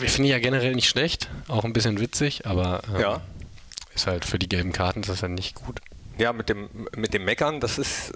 Ich 0.00 0.12
finde 0.12 0.30
ja 0.30 0.38
generell 0.38 0.74
nicht 0.74 0.88
schlecht, 0.88 1.28
auch 1.48 1.64
ein 1.64 1.72
bisschen 1.72 1.98
witzig, 1.98 2.46
aber 2.46 2.82
ähm, 2.94 3.00
ja. 3.00 3.20
ist 3.94 4.06
halt 4.06 4.24
für 4.24 4.38
die 4.38 4.48
gelben 4.48 4.72
Karten 4.72 5.00
ist 5.00 5.08
das 5.08 5.22
halt 5.22 5.32
nicht 5.32 5.56
gut. 5.56 5.80
Ja, 6.18 6.32
mit 6.32 6.48
dem, 6.48 6.68
mit 6.96 7.14
dem 7.14 7.24
Meckern, 7.24 7.58
das 7.58 7.78
ist, 7.78 8.12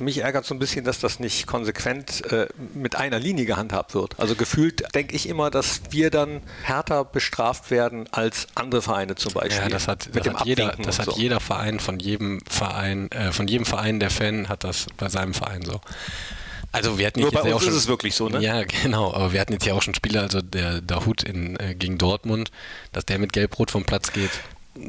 mich 0.00 0.18
ärgert 0.18 0.44
so 0.44 0.54
ein 0.54 0.58
bisschen, 0.58 0.84
dass 0.84 1.00
das 1.00 1.20
nicht 1.20 1.46
konsequent 1.46 2.24
äh, 2.30 2.48
mit 2.74 2.96
einer 2.96 3.18
Linie 3.18 3.44
gehandhabt 3.44 3.94
wird. 3.94 4.18
Also 4.18 4.34
gefühlt 4.34 4.82
denke 4.94 5.14
ich 5.14 5.28
immer, 5.28 5.50
dass 5.50 5.82
wir 5.90 6.10
dann 6.10 6.42
härter 6.62 7.04
bestraft 7.04 7.70
werden 7.70 8.08
als 8.12 8.48
andere 8.54 8.82
Vereine 8.82 9.14
zum 9.14 9.32
Beispiel. 9.32 9.62
Ja, 9.62 9.68
das 9.68 9.88
hat, 9.88 10.08
das 10.12 10.26
hat 10.26 10.46
jeder, 10.46 10.76
das 10.82 10.98
hat 10.98 11.06
so. 11.06 11.16
jeder 11.16 11.40
Verein 11.40 11.80
von 11.80 11.98
jedem 11.98 12.40
Verein, 12.48 13.10
äh, 13.12 13.32
von 13.32 13.48
jedem 13.48 13.66
Verein 13.66 14.00
der 14.00 14.10
Fan 14.10 14.48
hat 14.48 14.64
das 14.64 14.86
bei 14.96 15.08
seinem 15.08 15.34
Verein 15.34 15.62
so. 15.62 15.80
Also 16.72 16.98
wir 16.98 17.06
hatten 17.06 17.20
Nur 17.20 17.32
bei 17.32 17.40
uns 17.40 17.48
ja 17.48 17.54
auch 17.56 17.60
schon, 17.60 17.70
ist 17.70 17.76
es 17.76 17.88
wirklich 17.88 18.14
so, 18.14 18.28
ne? 18.28 18.40
Ja, 18.40 18.62
genau. 18.62 19.12
Aber 19.12 19.32
wir 19.32 19.40
hatten 19.40 19.52
jetzt 19.52 19.66
ja 19.66 19.74
auch 19.74 19.82
schon 19.82 19.94
Spieler, 19.94 20.22
also 20.22 20.40
der 20.40 20.80
Dahut 20.80 21.22
in, 21.22 21.58
äh, 21.58 21.74
gegen 21.74 21.98
Dortmund, 21.98 22.50
dass 22.92 23.04
der 23.04 23.18
mit 23.18 23.32
Gelb-Rot 23.32 23.70
vom 23.70 23.84
Platz 23.84 24.12
geht. 24.12 24.30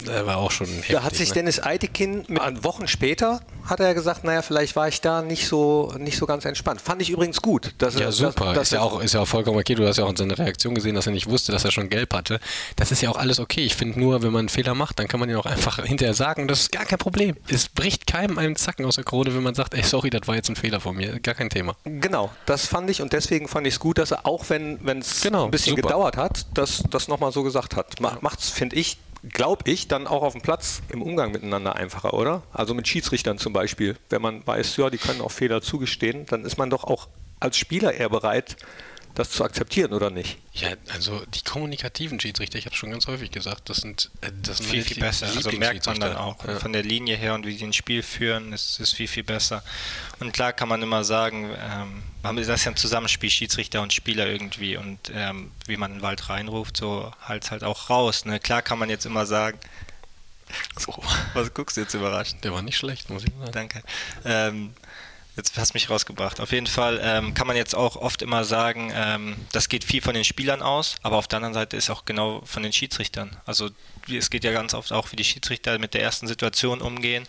Der 0.07 0.25
war 0.25 0.37
auch 0.37 0.51
schon 0.51 0.67
heftig, 0.67 0.91
Da 0.91 1.03
hat 1.03 1.15
sich 1.15 1.29
ne? 1.29 1.35
Dennis 1.35 1.61
Eitekin 1.61 2.25
Wochen 2.61 2.87
später 2.87 3.41
hat 3.65 3.79
er 3.79 3.93
gesagt, 3.93 4.23
naja, 4.23 4.41
vielleicht 4.41 4.75
war 4.75 4.87
ich 4.87 5.01
da 5.01 5.21
nicht 5.21 5.47
so 5.47 5.93
nicht 5.97 6.17
so 6.17 6.25
ganz 6.25 6.45
entspannt. 6.45 6.81
Fand 6.81 7.01
ich 7.01 7.09
übrigens 7.09 7.41
gut. 7.41 7.73
Dass 7.77 7.95
ja, 7.95 8.05
er, 8.05 8.11
super. 8.11 8.45
Dass, 8.45 8.55
dass 8.55 8.67
ist, 8.67 8.73
ja 8.73 8.81
auch, 8.81 9.01
ist 9.01 9.13
ja 9.13 9.21
auch 9.21 9.27
vollkommen 9.27 9.59
okay. 9.59 9.75
Du 9.75 9.87
hast 9.87 9.97
ja 9.97 10.05
auch 10.05 10.09
in 10.09 10.15
seiner 10.15 10.37
Reaktion 10.37 10.75
gesehen, 10.75 10.95
dass 10.95 11.05
er 11.05 11.13
nicht 11.13 11.29
wusste, 11.29 11.51
dass 11.51 11.63
er 11.63 11.71
schon 11.71 11.89
gelb 11.89 12.13
hatte. 12.13 12.39
Das 12.75 12.91
ist 12.91 13.01
ja 13.01 13.09
auch 13.09 13.17
alles 13.17 13.39
okay. 13.39 13.61
Ich 13.61 13.75
finde 13.75 13.99
nur, 13.99 14.23
wenn 14.23 14.31
man 14.31 14.39
einen 14.39 14.49
Fehler 14.49 14.73
macht, 14.73 14.99
dann 14.99 15.07
kann 15.07 15.19
man 15.19 15.29
ihn 15.29 15.35
auch 15.35 15.45
einfach 15.45 15.83
hinterher 15.85 16.13
sagen. 16.13 16.47
Das 16.47 16.61
ist 16.61 16.71
gar 16.71 16.85
kein 16.85 16.99
Problem. 16.99 17.35
Es 17.47 17.69
bricht 17.69 18.07
keinem 18.07 18.37
einen 18.37 18.55
Zacken 18.55 18.85
aus 18.85 18.95
der 18.95 19.03
Krone, 19.03 19.33
wenn 19.35 19.43
man 19.43 19.55
sagt, 19.55 19.73
ey, 19.73 19.83
sorry, 19.83 20.09
das 20.09 20.27
war 20.27 20.35
jetzt 20.35 20.49
ein 20.49 20.55
Fehler 20.55 20.79
von 20.79 20.95
mir. 20.95 21.19
Gar 21.19 21.35
kein 21.35 21.49
Thema. 21.49 21.75
Genau, 21.83 22.31
das 22.45 22.65
fand 22.65 22.89
ich 22.89 23.01
und 23.01 23.13
deswegen 23.13 23.47
fand 23.47 23.67
ich 23.67 23.75
es 23.75 23.79
gut, 23.79 23.97
dass 23.97 24.11
er 24.11 24.25
auch 24.25 24.49
wenn 24.49 24.79
es 24.99 25.21
genau, 25.21 25.45
ein 25.45 25.51
bisschen 25.51 25.75
super. 25.75 25.89
gedauert 25.89 26.17
hat, 26.17 26.45
das, 26.53 26.83
das 26.89 27.07
nochmal 27.07 27.31
so 27.31 27.43
gesagt 27.43 27.75
hat. 27.75 27.99
Macht 27.99 28.39
es, 28.39 28.49
finde 28.49 28.75
ich, 28.75 28.97
glaube 29.23 29.69
ich, 29.69 29.87
dann 29.87 30.07
auch 30.07 30.23
auf 30.23 30.33
dem 30.33 30.41
Platz 30.41 30.81
im 30.89 31.01
Umgang 31.01 31.31
miteinander 31.31 31.75
einfacher, 31.75 32.13
oder? 32.13 32.43
Also 32.51 32.73
mit 32.73 32.87
Schiedsrichtern 32.87 33.37
zum 33.37 33.53
Beispiel. 33.53 33.97
Wenn 34.09 34.21
man 34.21 34.45
weiß, 34.45 34.77
ja, 34.77 34.89
die 34.89 34.97
können 34.97 35.21
auch 35.21 35.31
Fehler 35.31 35.61
zugestehen, 35.61 36.25
dann 36.27 36.43
ist 36.43 36.57
man 36.57 36.69
doch 36.69 36.83
auch 36.83 37.07
als 37.39 37.57
Spieler 37.57 37.93
eher 37.93 38.09
bereit, 38.09 38.57
das 39.15 39.31
zu 39.31 39.43
akzeptieren 39.43 39.93
oder 39.93 40.09
nicht? 40.09 40.37
Ja, 40.53 40.69
also 40.93 41.23
die 41.33 41.41
kommunikativen 41.41 42.19
Schiedsrichter, 42.19 42.57
ich 42.57 42.65
habe 42.65 42.75
schon 42.75 42.91
ganz 42.91 43.07
häufig 43.07 43.31
gesagt, 43.31 43.69
das 43.69 43.77
sind, 43.77 44.11
äh, 44.21 44.31
das 44.41 44.57
sind 44.57 44.69
viel, 44.69 44.83
viel 44.83 44.99
besser. 44.99 45.27
Also 45.27 45.51
merkt 45.51 45.85
man 45.85 45.99
dann 45.99 46.15
auch 46.15 46.45
ja. 46.45 46.59
von 46.59 46.73
der 46.73 46.83
Linie 46.83 47.15
her 47.15 47.35
und 47.35 47.45
wie 47.45 47.57
sie 47.57 47.65
ein 47.65 47.73
Spiel 47.73 48.03
führen, 48.03 48.53
ist 48.53 48.79
es 48.79 48.93
viel, 48.93 49.07
viel 49.07 49.23
besser. 49.23 49.63
Und 50.19 50.33
klar 50.33 50.53
kann 50.53 50.69
man 50.69 50.81
immer 50.81 51.03
sagen, 51.03 51.49
ähm, 51.59 52.03
das 52.23 52.47
ist 52.47 52.65
ja 52.65 52.71
ein 52.71 52.77
Zusammenspiel, 52.77 53.29
Schiedsrichter 53.29 53.81
und 53.81 53.93
Spieler 53.93 54.27
irgendwie 54.27 54.77
und 54.77 55.11
ähm, 55.13 55.51
wie 55.67 55.77
man 55.77 55.91
in 55.91 55.97
den 55.97 56.03
Wald 56.03 56.29
reinruft, 56.29 56.77
so 56.77 57.11
halt 57.21 57.51
halt 57.51 57.63
auch 57.63 57.89
raus. 57.89 58.25
Ne? 58.25 58.39
Klar 58.39 58.61
kann 58.61 58.79
man 58.79 58.89
jetzt 58.89 59.05
immer 59.05 59.25
sagen, 59.25 59.59
So. 60.77 60.93
Was 61.33 61.53
guckst 61.53 61.77
du 61.77 61.81
jetzt 61.81 61.93
überrascht? 61.93 62.35
Der 62.43 62.53
war 62.53 62.61
nicht 62.61 62.77
schlecht, 62.77 63.09
muss 63.09 63.23
ich 63.23 63.31
sagen. 63.39 63.51
Danke. 63.51 63.83
Ähm, 64.25 64.73
Jetzt 65.37 65.57
hast 65.57 65.71
du 65.71 65.75
mich 65.77 65.89
rausgebracht. 65.89 66.41
Auf 66.41 66.51
jeden 66.51 66.67
Fall 66.67 66.99
ähm, 67.01 67.33
kann 67.33 67.47
man 67.47 67.55
jetzt 67.55 67.73
auch 67.73 67.95
oft 67.95 68.21
immer 68.21 68.43
sagen, 68.43 68.91
ähm, 68.93 69.35
das 69.53 69.69
geht 69.69 69.85
viel 69.85 70.01
von 70.01 70.13
den 70.13 70.25
Spielern 70.25 70.61
aus, 70.61 70.95
aber 71.03 71.15
auf 71.15 71.27
der 71.27 71.37
anderen 71.37 71.53
Seite 71.53 71.77
ist 71.77 71.89
auch 71.89 72.03
genau 72.03 72.41
von 72.45 72.63
den 72.63 72.73
Schiedsrichtern. 72.73 73.37
Also 73.45 73.69
es 74.09 74.29
geht 74.29 74.43
ja 74.43 74.51
ganz 74.51 74.73
oft 74.73 74.91
auch, 74.91 75.11
wie 75.13 75.15
die 75.15 75.23
Schiedsrichter 75.23 75.79
mit 75.79 75.93
der 75.93 76.01
ersten 76.01 76.27
Situation 76.27 76.81
umgehen, 76.81 77.25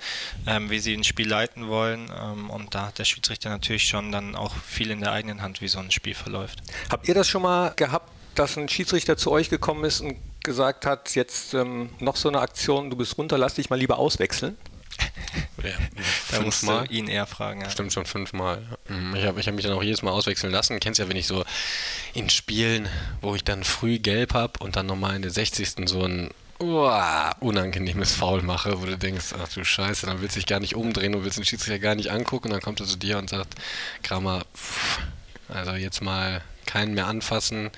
ähm, 0.49 0.69
wie 0.69 0.81
sie 0.81 0.95
ein 0.95 1.05
Spiel 1.05 1.29
leiten 1.29 1.69
wollen. 1.69 2.11
Ähm, 2.21 2.51
und 2.51 2.75
da 2.75 2.87
hat 2.87 2.99
der 2.99 3.05
Schiedsrichter 3.05 3.51
natürlich 3.51 3.87
schon 3.87 4.11
dann 4.11 4.35
auch 4.35 4.55
viel 4.57 4.91
in 4.91 5.01
der 5.01 5.13
eigenen 5.13 5.41
Hand, 5.41 5.61
wie 5.61 5.69
so 5.69 5.79
ein 5.79 5.93
Spiel 5.93 6.15
verläuft. 6.15 6.61
Habt 6.91 7.07
ihr 7.07 7.15
das 7.15 7.29
schon 7.29 7.43
mal 7.43 7.73
gehabt, 7.77 8.11
dass 8.35 8.57
ein 8.57 8.69
Schiedsrichter 8.69 9.17
zu 9.17 9.31
euch 9.31 9.49
gekommen 9.49 9.85
ist 9.85 10.01
und 10.01 10.17
gesagt 10.43 10.87
hat, 10.87 11.15
jetzt 11.15 11.55
ähm, 11.55 11.91
noch 12.01 12.17
so 12.17 12.29
eine 12.29 12.41
Aktion, 12.41 12.91
du 12.91 12.97
bist 12.97 13.17
runter, 13.17 13.39
lass 13.39 13.55
dich 13.55 13.71
mal 13.71 13.79
lieber 13.79 13.99
auswechseln? 13.99 14.57
Ja, 15.63 15.71
da 16.31 16.41
musst 16.41 16.63
du 16.63 16.85
ihn 16.91 17.09
eher 17.09 17.27
fragen. 17.27 17.61
Ja. 17.61 17.71
Stimmt 17.71 17.93
schon 17.93 18.07
fünfmal. 18.07 18.63
Mhm. 18.89 19.15
Ich 19.15 19.25
habe 19.25 19.41
ich 19.41 19.47
hab 19.47 19.55
mich 19.55 19.65
dann 19.65 19.75
auch 19.75 19.83
jedes 19.83 20.03
Mal 20.03 20.11
auswechseln 20.11 20.53
lassen. 20.53 20.81
Kennst 20.81 20.99
ja, 20.99 21.09
wenn 21.09 21.17
ich 21.17 21.27
so 21.27 21.45
in 22.15 22.31
Spielen, 22.31 22.89
wo 23.21 23.35
ich 23.35 23.45
dann 23.45 23.65
früh 23.65 23.99
gelb 23.99 24.35
habe 24.35 24.55
und 24.61 24.77
dann 24.77 24.87
nochmal 24.87 25.15
in 25.17 25.23
der 25.23 25.31
60. 25.31 25.89
so 25.89 26.05
ein 26.05 26.31
uah, 26.63 27.35
unangenehmes 27.41 28.15
Foul 28.15 28.43
mache, 28.43 28.81
wo 28.81 28.87
du 28.87 28.97
denkst, 28.97 29.35
ach 29.41 29.49
du 29.49 29.65
Scheiße, 29.65 30.07
dann 30.07 30.21
willst 30.21 30.37
du 30.37 30.41
dich 30.41 30.47
gar 30.47 30.61
nicht 30.61 30.77
umdrehen 30.77 31.15
und 31.15 31.25
willst 31.25 31.39
den 31.39 31.45
Schiedsrichter 31.45 31.79
gar 31.79 31.95
nicht 31.95 32.11
angucken 32.11 32.49
und 32.49 32.53
dann 32.53 32.63
kommt 32.63 32.81
er 32.81 32.87
zu 32.87 32.97
dir 32.97 33.19
und 33.19 33.29
sagt, 33.29 33.55
Kramer, 34.03 34.45
pff, 34.55 35.01
also 35.49 35.73
jetzt 35.73 36.03
mal 36.03 36.43
keinen 36.67 36.95
mehr 36.95 37.07
anfassen, 37.07 37.71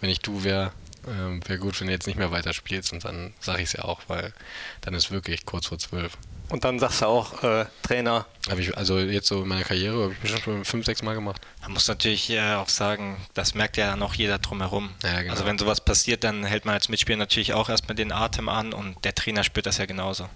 wenn 0.00 0.10
ich 0.10 0.20
du 0.20 0.44
wäre, 0.44 0.72
ähm, 1.06 1.40
wäre 1.46 1.58
gut, 1.58 1.80
wenn 1.80 1.86
du 1.86 1.92
jetzt 1.92 2.06
nicht 2.06 2.18
mehr 2.18 2.32
weiterspielst 2.32 2.92
und 2.92 3.04
dann 3.04 3.32
sage 3.40 3.62
ich 3.62 3.68
es 3.68 3.72
ja 3.74 3.84
auch, 3.84 4.00
weil 4.08 4.32
dann 4.80 4.94
ist 4.94 5.10
wirklich 5.10 5.46
kurz 5.46 5.66
vor 5.66 5.78
zwölf. 5.78 6.18
Und 6.52 6.64
dann 6.64 6.78
sagst 6.78 7.00
du 7.00 7.06
auch, 7.06 7.42
äh, 7.42 7.64
Trainer. 7.82 8.26
Habe 8.50 8.60
ich, 8.60 8.76
also 8.76 8.98
jetzt 8.98 9.26
so 9.26 9.40
in 9.40 9.48
meiner 9.48 9.64
Karriere, 9.64 10.02
habe 10.02 10.12
ich 10.12 10.18
bestimmt 10.18 10.42
schon 10.42 10.64
fünf, 10.66 10.84
sechs 10.84 11.02
Mal 11.02 11.14
gemacht. 11.14 11.40
Man 11.62 11.72
muss 11.72 11.88
natürlich 11.88 12.28
äh, 12.28 12.56
auch 12.56 12.68
sagen, 12.68 13.16
das 13.32 13.54
merkt 13.54 13.78
ja 13.78 13.90
dann 13.90 14.02
auch 14.02 14.12
jeder 14.12 14.38
drumherum. 14.38 14.90
Ja, 15.02 15.22
genau. 15.22 15.32
Also 15.32 15.46
wenn 15.46 15.58
sowas 15.58 15.80
passiert, 15.80 16.24
dann 16.24 16.44
hält 16.44 16.66
man 16.66 16.74
als 16.74 16.90
Mitspieler 16.90 17.16
natürlich 17.16 17.54
auch 17.54 17.70
erstmal 17.70 17.94
den 17.94 18.12
Atem 18.12 18.50
an 18.50 18.74
und 18.74 19.02
der 19.04 19.14
Trainer 19.14 19.44
spürt 19.44 19.64
das 19.64 19.78
ja 19.78 19.86
genauso. 19.86 20.28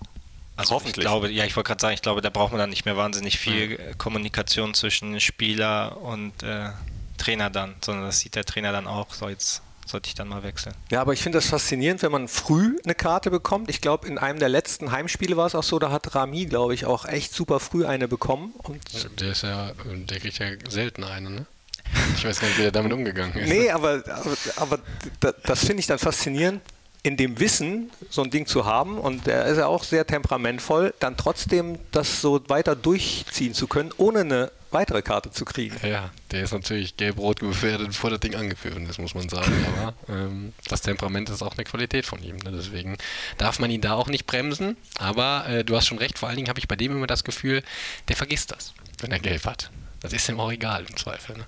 Also 0.56 0.74
Hoffentlich. 0.74 0.96
Ich 0.96 1.02
glaube, 1.02 1.30
ja, 1.30 1.44
ich 1.44 1.54
wollte 1.54 1.68
gerade 1.68 1.82
sagen, 1.82 1.94
ich 1.94 2.02
glaube, 2.02 2.22
da 2.22 2.30
braucht 2.30 2.50
man 2.52 2.60
dann 2.60 2.70
nicht 2.70 2.86
mehr 2.86 2.96
wahnsinnig 2.96 3.38
viel 3.38 3.78
mhm. 3.78 3.98
Kommunikation 3.98 4.72
zwischen 4.72 5.20
Spieler 5.20 6.00
und 6.00 6.42
äh, 6.42 6.70
Trainer 7.18 7.50
dann, 7.50 7.74
sondern 7.84 8.06
das 8.06 8.20
sieht 8.20 8.36
der 8.36 8.46
Trainer 8.46 8.72
dann 8.72 8.86
auch. 8.86 9.12
So, 9.12 9.28
jetzt 9.28 9.60
sollte 9.86 10.08
ich 10.08 10.14
dann 10.14 10.28
mal 10.28 10.42
wechseln. 10.42 10.74
Ja, 10.90 11.00
aber 11.00 11.12
ich 11.12 11.22
finde 11.22 11.38
das 11.38 11.46
faszinierend, 11.46 12.02
wenn 12.02 12.12
man 12.12 12.28
früh 12.28 12.76
eine 12.84 12.94
Karte 12.94 13.30
bekommt. 13.30 13.70
Ich 13.70 13.80
glaube, 13.80 14.06
in 14.06 14.18
einem 14.18 14.38
der 14.38 14.48
letzten 14.48 14.90
Heimspiele 14.90 15.36
war 15.36 15.46
es 15.46 15.54
auch 15.54 15.62
so, 15.62 15.78
da 15.78 15.90
hat 15.90 16.14
Rami, 16.14 16.46
glaube 16.46 16.74
ich, 16.74 16.84
auch 16.86 17.04
echt 17.06 17.32
super 17.32 17.60
früh 17.60 17.86
eine 17.86 18.08
bekommen. 18.08 18.52
Und 18.64 19.20
der 19.20 19.30
ist 19.30 19.42
ja, 19.42 19.72
der 19.84 20.20
kriegt 20.20 20.38
ja 20.38 20.48
selten 20.68 21.04
eine, 21.04 21.30
ne? 21.30 21.46
Ich 22.16 22.24
weiß 22.24 22.42
nicht, 22.42 22.58
wie 22.58 22.64
er 22.64 22.72
damit 22.72 22.92
umgegangen 22.92 23.36
ist. 23.36 23.48
Nee, 23.48 23.70
aber, 23.70 24.02
aber, 24.08 24.36
aber 24.56 24.78
das 25.44 25.60
finde 25.60 25.80
ich 25.80 25.86
dann 25.86 25.98
faszinierend, 26.00 26.60
in 27.06 27.16
dem 27.16 27.38
Wissen, 27.38 27.90
so 28.10 28.22
ein 28.22 28.30
Ding 28.30 28.46
zu 28.46 28.64
haben, 28.64 28.98
und 28.98 29.28
er 29.28 29.46
ist 29.46 29.58
ja 29.58 29.66
auch 29.66 29.84
sehr 29.84 30.06
temperamentvoll, 30.06 30.92
dann 30.98 31.16
trotzdem 31.16 31.78
das 31.92 32.20
so 32.20 32.42
weiter 32.48 32.74
durchziehen 32.74 33.54
zu 33.54 33.68
können, 33.68 33.92
ohne 33.96 34.20
eine 34.20 34.50
weitere 34.72 35.02
Karte 35.02 35.30
zu 35.30 35.44
kriegen. 35.44 35.76
Ja, 35.86 36.10
der 36.32 36.42
ist 36.42 36.52
natürlich 36.52 36.96
gelb-rot 36.96 37.38
gefährdet, 37.38 37.86
bevor 37.86 38.10
das 38.10 38.18
Ding 38.18 38.34
angeführt 38.34 38.76
ist, 38.76 38.98
muss 38.98 39.14
man 39.14 39.28
sagen. 39.28 39.52
Aber 39.78 39.94
ähm, 40.08 40.52
das 40.68 40.82
Temperament 40.82 41.30
ist 41.30 41.42
auch 41.42 41.54
eine 41.54 41.62
Qualität 41.62 42.04
von 42.04 42.20
ihm. 42.22 42.36
Ne? 42.38 42.50
Deswegen 42.50 42.96
darf 43.38 43.60
man 43.60 43.70
ihn 43.70 43.80
da 43.80 43.94
auch 43.94 44.08
nicht 44.08 44.26
bremsen. 44.26 44.76
Aber 44.98 45.46
äh, 45.48 45.64
du 45.64 45.76
hast 45.76 45.86
schon 45.86 45.98
recht, 45.98 46.18
vor 46.18 46.28
allen 46.28 46.36
Dingen 46.36 46.48
habe 46.48 46.58
ich 46.58 46.66
bei 46.66 46.76
dem 46.76 46.90
immer 46.92 47.06
das 47.06 47.22
Gefühl, 47.22 47.62
der 48.08 48.16
vergisst 48.16 48.50
das, 48.50 48.74
wenn 48.98 49.12
er 49.12 49.20
gelb 49.20 49.46
hat. 49.46 49.70
Das 50.00 50.12
ist 50.12 50.28
ihm 50.28 50.40
auch 50.40 50.50
egal 50.50 50.84
im 50.88 50.96
Zweifel. 50.96 51.38
Ne? 51.38 51.46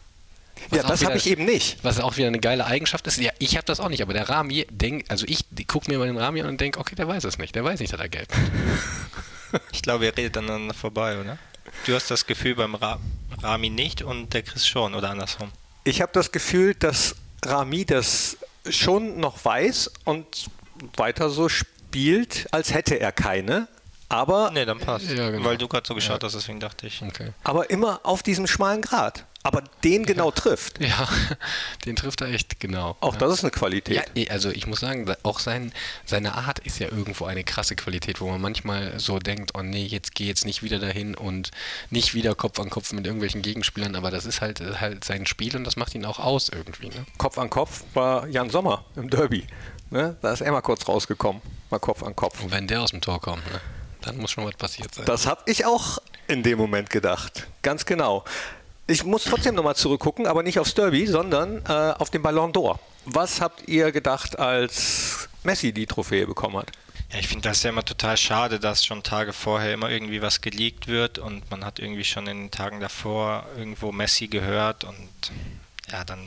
Was 0.71 0.77
ja, 0.77 0.87
das 0.87 1.05
habe 1.05 1.17
ich 1.17 1.27
eben 1.27 1.45
nicht. 1.45 1.79
Was 1.83 2.01
auch 2.01 2.17
wieder 2.17 2.29
eine 2.29 2.39
geile 2.39 2.67
Eigenschaft 2.67 3.07
ist. 3.07 3.19
Ja, 3.19 3.33
ich 3.39 3.57
habe 3.57 3.65
das 3.65 3.81
auch 3.81 3.89
nicht, 3.89 4.03
aber 4.03 4.13
der 4.13 4.29
Rami 4.29 4.67
denkt, 4.71 5.11
also 5.11 5.27
ich 5.27 5.45
gucke 5.67 5.91
mir 5.91 5.99
mal 5.99 6.07
den 6.07 6.17
Rami 6.17 6.41
an 6.41 6.49
und 6.49 6.61
denke, 6.61 6.79
okay, 6.79 6.95
der 6.95 7.09
weiß 7.09 7.25
es 7.25 7.39
nicht. 7.39 7.55
Der 7.55 7.65
weiß 7.65 7.81
nicht, 7.81 7.93
dass 7.93 8.01
er 8.01 8.09
gelb 8.09 8.33
hat. 8.33 9.63
ich 9.73 9.83
glaube, 9.83 10.07
er 10.07 10.17
redet 10.17 10.37
aneinander 10.37 10.75
vorbei, 10.75 11.19
oder? 11.21 11.39
Du 11.87 11.95
hast 11.95 12.11
das 12.11 12.27
Gefühl 12.27 12.55
beim 12.55 12.75
Ra 12.75 12.99
Rami 13.43 13.71
nicht 13.71 14.03
und 14.03 14.35
der 14.35 14.43
Chris 14.43 14.67
schon, 14.67 14.95
oder 14.95 15.11
andersrum? 15.11 15.53
Ich 15.85 16.03
habe 16.03 16.11
das 16.13 16.33
Gefühl, 16.33 16.75
dass 16.75 17.15
Rami 17.45 17.85
das 17.85 18.37
schon 18.69 19.21
noch 19.21 19.45
weiß 19.45 19.93
und 20.05 20.27
weiter 20.97 21.31
so 21.31 21.49
spielt, 21.49 22.47
als 22.53 22.75
hätte 22.75 22.99
er 22.99 23.13
keine. 23.13 23.69
Aber. 24.09 24.51
Nee, 24.51 24.65
dann 24.65 24.79
passt. 24.79 25.11
Ja, 25.11 25.31
genau. 25.31 25.45
Weil 25.45 25.59
du 25.59 25.69
gerade 25.69 25.87
so 25.87 25.95
geschaut 25.95 26.23
ja. 26.23 26.27
hast, 26.27 26.35
deswegen 26.35 26.61
dachte 26.61 26.87
ich. 26.87 27.03
Okay. 27.03 27.33
Aber 27.45 27.71
immer 27.71 28.01
auf 28.05 28.23
diesem 28.23 28.47
schmalen 28.47 28.83
Grad 28.83 29.25
aber 29.45 29.63
den 29.85 30.05
genau 30.05 30.27
ja. 30.27 30.35
trifft. 30.35 30.81
Ja, 30.81 31.09
den 31.87 31.97
trifft 31.97 32.21
er 32.21 32.29
echt 32.29 32.61
genau. 32.61 32.97
Auch 33.01 33.15
ja. 33.15 33.21
das 33.21 33.35
ist 33.35 33.45
eine 33.45 33.51
Qualität. 33.51 33.97
Ja, 33.97 34.03
eh, 34.15 34.29
also 34.29 34.51
ich 34.51 34.67
muss 34.67 34.81
sagen, 34.81 35.11
auch 35.23 35.39
sein, 35.39 35.73
seine 36.05 36.35
Art 36.35 36.59
ist 36.61 36.79
ja 36.81 36.89
irgendwo 36.91 37.25
eine 37.25 37.45
krasse 37.45 37.77
Qualität, 37.77 38.21
wo 38.21 38.29
man 38.29 38.41
manchmal 38.41 38.99
so 38.99 39.19
denkt, 39.19 39.53
oh 39.55 39.63
nee, 39.63 39.87
jetzt 39.87 40.15
geh 40.15 40.27
jetzt 40.27 40.45
nicht 40.45 40.63
wieder 40.63 40.79
dahin 40.79 41.15
und 41.15 41.51
nicht 41.91 42.15
wieder 42.15 42.35
Kopf 42.35 42.59
an 42.59 42.69
Kopf 42.69 42.93
mit 42.93 43.07
irgendwelchen 43.07 43.43
Gegenspielern, 43.43 43.95
aber 43.95 44.11
das 44.11 44.27
ist 44.27 44.41
halt, 44.41 44.61
halt 44.81 45.05
sein 45.05 45.25
Spiel 45.25 45.57
und 45.57 45.65
das 45.65 45.77
macht 45.77 45.95
ihn 45.95 46.05
auch 46.05 46.19
aus 46.19 46.49
irgendwie. 46.49 46.89
Ne? 46.89 47.07
Kopf 47.17 47.39
an 47.39 47.49
Kopf 47.49 47.85
war 47.95 48.27
Jan 48.27 48.51
Sommer 48.51 48.85
im 48.97 49.09
Derby. 49.09 49.47
Ne? 49.91 50.17
Da 50.21 50.33
ist 50.33 50.41
er 50.41 50.53
mal 50.53 50.61
kurz 50.61 50.87
rausgekommen, 50.89 51.41
mal 51.71 51.79
Kopf 51.79 52.03
an 52.03 52.15
Kopf. 52.15 52.43
Und 52.43 52.51
wenn 52.51 52.67
der 52.67 52.83
aus 52.83 52.91
dem 52.91 53.01
Tor 53.01 53.21
kommt, 53.21 53.47
ne? 53.51 53.61
dann 54.03 54.19
muss 54.19 54.33
schon 54.33 54.45
was 54.45 54.55
passiert 54.55 54.95
sein. 54.95 55.07
Das 55.07 55.27
habe 55.27 55.43
ich 55.47 55.65
auch 55.65 55.99
in 56.27 56.43
dem 56.43 56.59
Moment 56.59 56.91
gedacht. 56.91 57.47
Ganz 57.63 57.87
genau. 57.87 58.25
Ich 58.91 59.05
muss 59.05 59.25
trotzdem 59.25 59.55
nochmal 59.55 59.77
zurückgucken, 59.77 60.27
aber 60.27 60.43
nicht 60.43 60.59
aufs 60.59 60.73
Derby, 60.73 61.07
sondern 61.07 61.63
äh, 61.69 61.93
auf 61.99 62.09
den 62.09 62.23
Ballon 62.23 62.53
d'Or. 62.55 62.79
Was 63.05 63.43
habt 63.43 63.69
ihr 63.69 63.93
gedacht, 63.93 64.39
als 64.39 65.29
Messi 65.43 65.73
die 65.73 65.87
Trophäe 65.87 66.27
bekommen 66.27 66.57
hat? 66.57 66.73
Ja, 67.13 67.19
ich 67.19 67.29
finde 67.29 67.47
das 67.47 67.63
ja 67.63 67.69
immer 67.69 67.85
total 67.85 68.17
schade, 68.17 68.59
dass 68.59 68.87
schon 68.87 69.03
Tage 69.03 69.35
vorher 69.35 69.75
immer 69.75 69.91
irgendwie 69.91 70.23
was 70.23 70.41
geleakt 70.41 70.89
wird 70.89 71.19
und 71.19 71.51
man 71.51 71.67
hat 71.67 71.79
irgendwie 71.79 72.05
schon 72.05 72.27
in 72.29 72.45
den 72.45 72.51
Tagen 72.51 72.81
davor 72.81 73.45
irgendwo 73.59 73.93
Messi 73.93 74.27
gehört 74.27 74.85
und 74.85 75.09
ja, 75.93 76.05
dann 76.05 76.21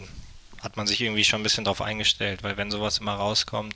hat 0.62 0.78
man 0.78 0.86
sich 0.86 1.02
irgendwie 1.02 1.24
schon 1.24 1.40
ein 1.42 1.44
bisschen 1.44 1.64
darauf 1.64 1.82
eingestellt, 1.82 2.44
weil 2.44 2.58
wenn 2.58 2.70
sowas 2.70 3.00
immer 3.00 3.14
rauskommt, 3.14 3.76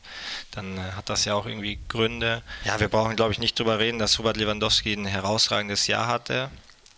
dann 0.51 0.77
äh, 0.77 0.81
hat 0.95 1.09
das 1.09 1.25
ja 1.25 1.33
auch 1.33 1.47
irgendwie 1.47 1.79
Gründe. 1.89 2.43
Ja, 2.65 2.79
wir 2.79 2.87
brauchen, 2.87 3.15
glaube 3.15 3.31
ich, 3.31 3.39
nicht 3.39 3.57
drüber 3.57 3.79
reden, 3.79 3.97
dass 3.97 4.19
Robert 4.19 4.37
Lewandowski 4.37 4.93
ein 4.93 5.07
herausragendes 5.07 5.87
Jahr 5.87 6.05
hatte 6.05 6.51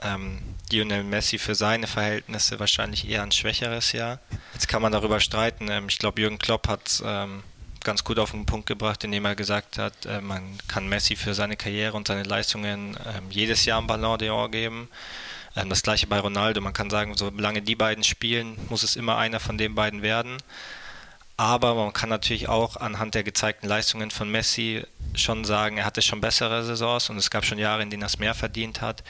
ähm, 0.04 0.40
Lionel 0.72 1.04
Messi 1.04 1.38
für 1.38 1.56
seine 1.56 1.88
Verhältnisse 1.88 2.60
wahrscheinlich 2.60 3.10
eher 3.10 3.24
ein 3.24 3.32
schwächeres 3.32 3.92
Jahr. 3.92 4.20
Jetzt 4.54 4.68
kann 4.68 4.82
man 4.82 4.92
darüber 4.92 5.20
streiten. 5.20 5.70
Ähm, 5.70 5.88
ich 5.90 5.98
glaube, 5.98 6.22
Jürgen 6.22 6.40
Klopp 6.40 6.68
hat 6.68 7.02
ähm, 7.04 7.44
ganz 7.84 8.04
gut 8.04 8.20
auf 8.20 8.32
den 8.32 8.46
Punkt 8.46 8.68
gebracht, 8.68 9.04
indem 9.04 9.26
er 9.26 9.36
gesagt 9.36 9.78
hat, 9.78 10.06
äh, 10.06 10.22
man 10.22 10.58
kann 10.68 10.88
Messi 10.88 11.16
für 11.16 11.34
seine 11.34 11.58
Karriere 11.58 11.96
und 11.96 12.08
seine 12.08 12.24
Leistungen 12.24 12.96
äh, 12.98 13.22
jedes 13.30 13.66
Jahr 13.66 13.82
ein 13.82 13.88
Ballon 13.88 14.20
d'Or 14.20 14.50
geben. 14.50 14.90
Ähm, 15.56 15.70
das 15.70 15.84
gleiche 15.84 16.08
bei 16.08 16.20
Ronaldo. 16.20 16.62
Man 16.62 16.74
kann 16.74 16.90
sagen, 16.90 17.16
solange 17.16 17.62
die 17.62 17.76
beiden 17.76 18.04
spielen, 18.04 18.58
muss 18.70 18.84
es 18.84 18.96
immer 18.96 19.18
einer 19.18 19.40
von 19.40 19.58
den 19.58 19.74
beiden 19.74 20.02
werden. 20.02 20.38
Aber 21.38 21.76
man 21.76 21.94
kann 21.94 22.10
natürlich 22.10 22.50
auch 22.50 22.78
anhand 22.78 23.14
der 23.14 23.24
gezeigten 23.24 23.68
Leistungen 23.68 24.10
von 24.10 24.30
Messi 24.30 24.84
schon 25.16 25.46
sagen, 25.46 25.78
er 25.78 25.86
hatte 25.86 26.02
schon 26.02 26.20
bessere 26.20 26.64
Saisons 26.64 27.10
und 27.10 27.18
es 27.18 27.30
gab 27.30 27.46
schon 27.46 27.60
Jahre, 27.60 27.84
in 27.84 27.90
denen 27.90 28.04
er 28.04 28.08
es 28.08 28.20
mehr 28.20 28.34
verdient 28.34 28.82
hat. 28.82 29.04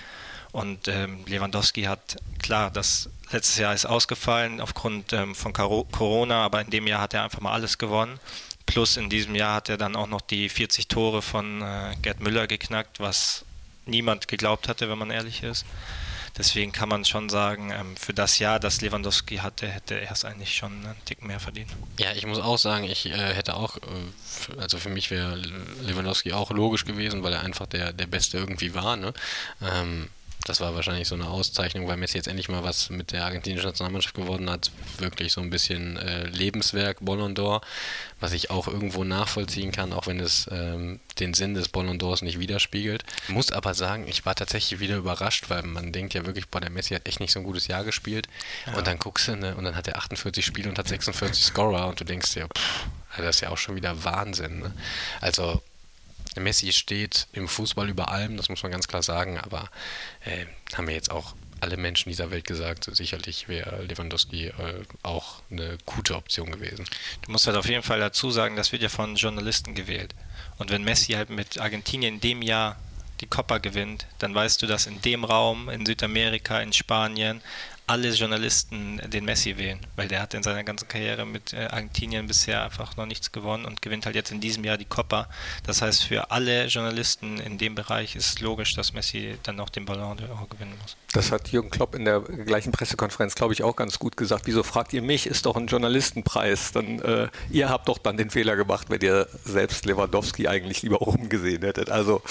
Und 0.58 0.88
ähm, 0.88 1.24
Lewandowski 1.28 1.84
hat, 1.84 2.18
klar, 2.40 2.72
das 2.72 3.12
letztes 3.30 3.60
Jahr 3.60 3.76
ist 3.76 3.86
ausgefallen 3.86 4.60
aufgrund 4.60 5.14
ähm, 5.14 5.36
von 5.36 5.54
Corona, 5.54 6.44
aber 6.44 6.62
in 6.62 6.72
dem 6.72 6.88
Jahr 6.88 7.00
hat 7.00 7.14
er 7.14 7.24
einfach 7.24 7.42
mal 7.42 7.54
alles 7.54 7.78
gewonnen. 7.78 8.20
Plus 8.66 8.98
in 8.98 9.08
diesem 9.08 9.36
Jahr 9.36 9.54
hat 9.54 9.70
er 9.70 9.78
dann 9.78 9.96
auch 9.96 10.08
noch 10.08 10.22
die 10.22 10.50
40 10.50 10.88
Tore 10.88 11.22
von 11.22 11.62
äh, 11.62 11.96
Gerd 12.02 12.22
Müller 12.22 12.48
geknackt, 12.48 13.00
was 13.00 13.46
niemand 13.86 14.28
geglaubt 14.28 14.68
hatte, 14.68 14.90
wenn 14.90 14.98
man 14.98 15.12
ehrlich 15.12 15.44
ist. 15.44 15.64
Deswegen 16.36 16.72
kann 16.72 16.90
man 16.90 17.06
schon 17.06 17.30
sagen, 17.30 17.70
ähm, 17.70 17.96
für 17.96 18.16
das 18.16 18.40
Jahr, 18.40 18.60
das 18.60 18.82
Lewandowski 18.82 19.38
hatte, 19.38 19.68
hätte 19.68 20.02
er 20.02 20.12
es 20.12 20.26
eigentlich 20.26 20.56
schon 20.56 20.72
einen 20.72 20.96
Tick 21.06 21.24
mehr 21.24 21.40
verdient. 21.40 21.70
Ja, 22.00 22.14
ich 22.14 22.26
muss 22.26 22.40
auch 22.40 22.58
sagen, 22.58 22.86
ich 22.86 23.06
äh, 23.06 23.36
hätte 23.36 23.56
auch, 23.56 23.78
äh, 23.78 24.60
also 24.60 24.80
für 24.80 24.90
mich 24.90 25.12
wäre 25.12 25.36
Lewandowski 25.36 26.34
auch 26.34 26.50
logisch 26.50 26.86
gewesen, 26.86 27.22
weil 27.22 27.34
er 27.34 27.42
einfach 27.42 27.68
der, 27.68 27.94
der 27.94 28.08
Beste 28.08 28.40
irgendwie 28.40 28.74
war. 28.74 28.98
Ne? 28.98 29.14
Das 30.46 30.62
war 30.62 30.76
wahrscheinlich 30.76 31.08
so 31.08 31.16
eine 31.16 31.28
Auszeichnung, 31.28 31.88
weil 31.88 31.98
Messi 31.98 32.18
jetzt 32.18 32.28
endlich 32.28 32.48
mal 32.48 32.64
was 32.64 32.90
mit 32.90 33.12
der 33.12 33.26
argentinischen 33.26 33.68
Nationalmannschaft 33.68 34.16
geworden 34.16 34.50
hat. 34.50 34.72
Wirklich 34.98 35.34
so 35.34 35.42
ein 35.42 35.50
bisschen 35.50 35.98
äh, 35.98 36.24
Lebenswerk 36.28 37.04
Ballon 37.04 37.36
d'Or, 37.36 37.62
was 38.20 38.32
ich 38.32 38.50
auch 38.50 38.68
irgendwo 38.68 39.04
nachvollziehen 39.04 39.72
kann, 39.72 39.92
auch 39.92 40.08
wenn 40.08 40.20
es 40.20 40.48
ähm, 40.52 41.00
den 41.20 41.34
Sinn 41.34 41.54
des 41.54 41.70
Ballon 41.70 42.00
d'Ors 42.00 42.24
nicht 42.24 42.40
widerspiegelt. 42.40 43.04
Muss 43.28 43.52
aber 43.52 43.74
sagen, 43.74 44.08
ich 44.08 44.26
war 44.26 44.36
tatsächlich 44.36 44.80
wieder 44.80 44.96
überrascht, 44.96 45.50
weil 45.50 45.64
man 45.64 45.92
denkt 45.92 46.14
ja 46.14 46.26
wirklich, 46.26 46.48
boah, 46.48 46.62
der 46.62 46.70
Messi 46.70 46.94
hat 46.94 47.08
echt 47.08 47.20
nicht 47.20 47.34
so 47.34 47.40
ein 47.40 47.46
gutes 47.46 47.68
Jahr 47.68 47.84
gespielt. 47.84 48.28
Ja. 48.68 48.78
Und 48.78 48.88
dann 48.88 49.00
guckst 49.00 49.28
du, 49.28 49.36
ne, 49.36 49.56
und 49.56 49.66
dann 49.66 49.76
hat 49.76 49.88
er 49.88 49.98
48 49.98 50.46
Spiele 50.46 50.70
und 50.70 50.80
hat 50.80 50.88
46 50.88 51.44
Scorer 51.44 51.88
und 51.88 52.00
du 52.00 52.06
denkst 52.06 52.34
dir, 52.36 52.48
pff, 52.48 52.86
das 53.18 53.38
ist 53.38 53.42
ja 53.42 53.50
auch 53.50 53.58
schon 53.58 53.76
wieder 53.76 54.04
Wahnsinn. 54.04 54.60
Ne? 54.60 54.74
Also 55.22 55.62
Messi 56.40 56.72
steht 56.74 57.28
im 57.34 57.48
Fußball 57.48 57.90
über 57.90 58.10
allem, 58.10 58.38
das 58.38 58.50
muss 58.50 58.64
man 58.64 58.72
ganz 58.72 58.88
klar 58.88 59.04
sagen, 59.04 59.38
aber 59.38 59.70
äh, 60.26 60.46
haben 60.76 60.88
wir 60.88 60.96
jetzt 60.96 61.12
auch 61.12 61.36
alle 61.60 61.78
Menschen 61.78 62.10
dieser 62.10 62.30
Welt 62.30 62.46
gesagt, 62.46 62.88
sicherlich 62.92 63.48
wäre 63.48 63.84
Lewandowski 63.84 64.48
äh, 64.48 64.54
auch 65.04 65.42
eine 65.50 65.78
gute 65.86 66.16
Option 66.16 66.52
gewesen. 66.52 66.86
Du 67.24 67.32
musst 67.32 67.48
halt 67.48 67.58
auf 67.58 67.68
jeden 67.68 67.84
Fall 67.84 68.00
dazu 68.00 68.30
sagen, 68.32 68.56
das 68.56 68.72
wird 68.72 68.84
ja 68.84 68.90
von 68.90 69.16
Journalisten 69.16 69.74
gewählt. 69.74 70.14
Und 70.58 70.70
wenn 70.70 70.84
Messi 70.84 71.14
halt 71.14 71.30
mit 71.30 71.60
Argentinien 71.60 72.16
in 72.16 72.20
dem 72.20 72.42
Jahr 72.42 72.78
die 73.22 73.28
Copa 73.28 73.58
gewinnt, 73.58 74.06
dann 74.20 74.36
weißt 74.36 74.62
du, 74.62 74.68
dass 74.68 74.86
in 74.86 75.02
dem 75.02 75.24
Raum, 75.24 75.70
in 75.70 75.86
Südamerika, 75.86 76.60
in 76.62 76.74
Spanien, 76.74 77.42
alle 77.88 78.10
Journalisten 78.10 79.02
den 79.08 79.24
Messi 79.24 79.58
wählen, 79.58 79.80
weil 79.96 80.10
der 80.10 80.22
hat 80.22 80.34
in 80.34 80.44
seiner 80.44 80.66
ganzen 80.66 80.90
Karriere 80.90 81.26
mit 81.26 81.54
äh, 81.54 81.68
Argentinien 81.68 82.28
bisher 82.28 82.64
einfach 82.64 82.98
noch 82.98 83.06
nichts 83.06 83.32
gewonnen 83.32 83.66
und 83.66 83.82
gewinnt 83.82 84.06
halt 84.06 84.16
jetzt 84.16 84.30
in 84.32 84.42
diesem 84.42 84.66
Jahr 84.66 84.78
die 84.78 84.86
Copa. 84.86 85.30
Das 85.66 85.82
heißt, 85.82 86.04
für 86.04 86.30
alle 86.30 86.66
Journalisten 86.66 87.40
in 87.40 87.58
dem 87.58 87.76
Bereich 87.76 88.18
ist 88.18 88.42
logisch, 88.42 88.76
dass 88.76 88.92
Messi 88.92 89.38
dann 89.44 89.56
noch 89.56 89.70
den 89.70 89.86
Ballon 89.86 90.18
d'Or 90.18 90.50
gewinnen 90.50 90.74
muss. 90.82 90.98
Das 91.14 91.32
hat 91.32 91.48
Jürgen 91.50 91.70
Klopp 91.70 91.96
in 91.96 92.04
der 92.04 92.20
gleichen 92.20 92.74
Pressekonferenz, 92.74 93.36
glaube 93.36 93.54
ich, 93.54 93.64
auch 93.64 93.76
ganz 93.76 93.98
gut 93.98 94.18
gesagt. 94.18 94.44
Wieso 94.46 94.64
fragt 94.64 94.92
ihr 94.92 95.02
mich? 95.02 95.26
Ist 95.26 95.46
doch 95.46 95.56
ein 95.56 95.68
Journalistenpreis. 95.68 96.74
Dann, 96.74 97.00
äh, 97.00 97.30
ihr 97.50 97.70
habt 97.70 97.88
doch 97.88 97.98
dann 97.98 98.18
den 98.18 98.30
Fehler 98.30 98.58
gemacht, 98.58 98.90
wenn 98.90 99.00
ihr 99.00 99.28
selbst 99.46 99.86
Lewandowski 99.86 100.50
eigentlich 100.50 100.82
lieber 100.82 100.98
rumgesehen 100.98 101.64
hättet. 101.64 101.90
Also 101.90 102.22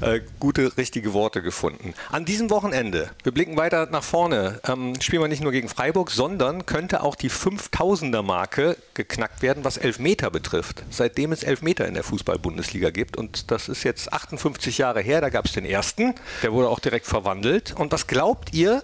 äh, 0.00 0.20
gute, 0.40 0.76
richtige 0.76 1.12
Worte 1.12 1.40
gefunden. 1.40 1.94
An 2.10 2.24
diesem 2.24 2.50
Wochenende, 2.50 3.10
wir 3.22 3.32
blicken 3.32 3.56
weiter 3.56 3.86
nach 3.86 4.02
vorne, 4.02 4.60
ähm, 4.66 5.00
spielen 5.04 5.22
wir 5.22 5.28
nicht 5.28 5.42
nur 5.42 5.52
gegen 5.52 5.68
Freiburg, 5.68 6.10
sondern 6.10 6.66
könnte 6.66 7.02
auch 7.02 7.14
die 7.14 7.30
5000er-Marke 7.30 8.76
geknackt 8.94 9.42
werden, 9.42 9.64
was 9.64 9.76
Elfmeter 9.76 10.30
betrifft. 10.30 10.82
Seitdem 10.90 11.32
es 11.32 11.42
Elfmeter 11.42 11.86
in 11.86 11.94
der 11.94 12.04
Fußball-Bundesliga 12.04 12.90
gibt. 12.90 13.16
Und 13.16 13.50
das 13.50 13.68
ist 13.68 13.84
jetzt 13.84 14.12
58 14.12 14.78
Jahre 14.78 15.00
her, 15.00 15.20
da 15.20 15.28
gab 15.28 15.44
es 15.46 15.52
den 15.52 15.64
ersten. 15.64 16.14
Der 16.42 16.52
wurde 16.52 16.68
auch 16.68 16.80
direkt 16.80 17.06
verwandelt. 17.06 17.74
Und 17.76 17.92
was 17.92 18.06
glaubt 18.06 18.52
ihr, 18.54 18.82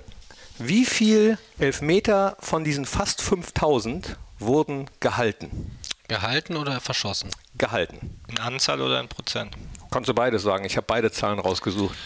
wie 0.59 0.85
viel 0.85 1.39
Elfmeter 1.59 2.37
von 2.41 2.65
diesen 2.65 2.85
fast 2.85 3.23
5000 3.23 4.17
wurden 4.39 4.91
gehalten? 5.01 5.79
Gehalten 6.09 6.57
oder 6.57 6.81
verschossen? 6.81 7.31
Gehalten. 7.57 8.21
In 8.29 8.39
Anzahl 8.39 8.81
oder 8.81 9.01
in 9.01 9.09
Prozent? 9.09 9.57
Kannst 9.91 10.09
du 10.09 10.15
beides 10.15 10.43
sagen. 10.43 10.65
Ich 10.65 10.77
habe 10.77 10.87
beide 10.87 11.11
Zahlen 11.11 11.39
rausgesucht. 11.39 11.97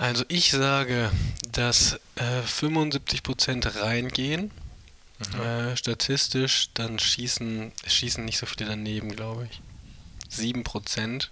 Also 0.00 0.24
ich 0.28 0.50
sage, 0.50 1.10
dass 1.52 2.00
äh, 2.16 2.40
75% 2.46 3.82
reingehen. 3.82 4.50
Mhm. 5.34 5.40
Äh, 5.42 5.76
statistisch 5.76 6.70
dann 6.72 6.98
schießen, 6.98 7.70
schießen 7.86 8.24
nicht 8.24 8.38
so 8.38 8.46
viele 8.46 8.70
daneben, 8.70 9.14
glaube 9.14 9.46
ich. 9.50 9.60
7% 10.34 11.28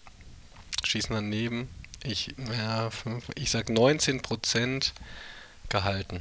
schießen 0.84 1.14
daneben. 1.14 1.70
Ich, 2.04 2.34
ja, 2.52 2.90
fünf, 2.90 3.24
ich 3.36 3.50
sag 3.50 3.70
19% 3.70 4.92
gehalten. 5.70 6.20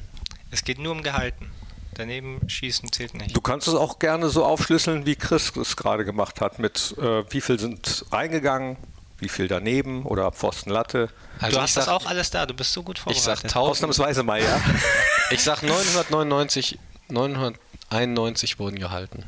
Es 0.49 0.63
geht 0.63 0.79
nur 0.79 0.93
um 0.93 1.03
gehalten. 1.03 1.51
Daneben 1.95 2.49
schießen 2.49 2.93
zählt 2.93 3.13
nicht. 3.13 3.35
Du 3.35 3.41
kannst 3.41 3.67
es 3.67 3.73
auch 3.73 3.99
gerne 3.99 4.29
so 4.29 4.45
aufschlüsseln, 4.45 5.05
wie 5.05 5.17
Chris 5.17 5.53
es 5.57 5.75
gerade 5.75 6.05
gemacht 6.05 6.39
hat, 6.39 6.59
mit 6.59 6.95
äh, 6.97 7.29
wie 7.29 7.41
viel 7.41 7.59
sind 7.59 8.05
reingegangen, 8.09 8.77
wie 9.19 9.29
viel 9.29 9.47
daneben 9.47 10.03
oder 10.03 10.31
Pfostenlatte. 10.31 11.09
Also 11.39 11.57
du 11.57 11.61
hast 11.61 11.73
sag, 11.73 11.85
das 11.85 11.93
auch 11.93 12.05
alles 12.05 12.29
da, 12.29 12.45
du 12.45 12.53
bist 12.53 12.73
so 12.73 12.83
gut 12.83 12.99
vorbereitet. 12.99 13.19
Ich 13.19 13.23
sag 13.23 13.43
1000, 13.43 13.55
Ausnahmsweise 13.55 14.23
mal, 14.23 14.41
ja. 14.41 14.61
ich 15.31 15.43
sag 15.43 15.63
999, 15.63 16.77
991 17.09 18.59
wurden 18.59 18.79
gehalten. 18.79 19.23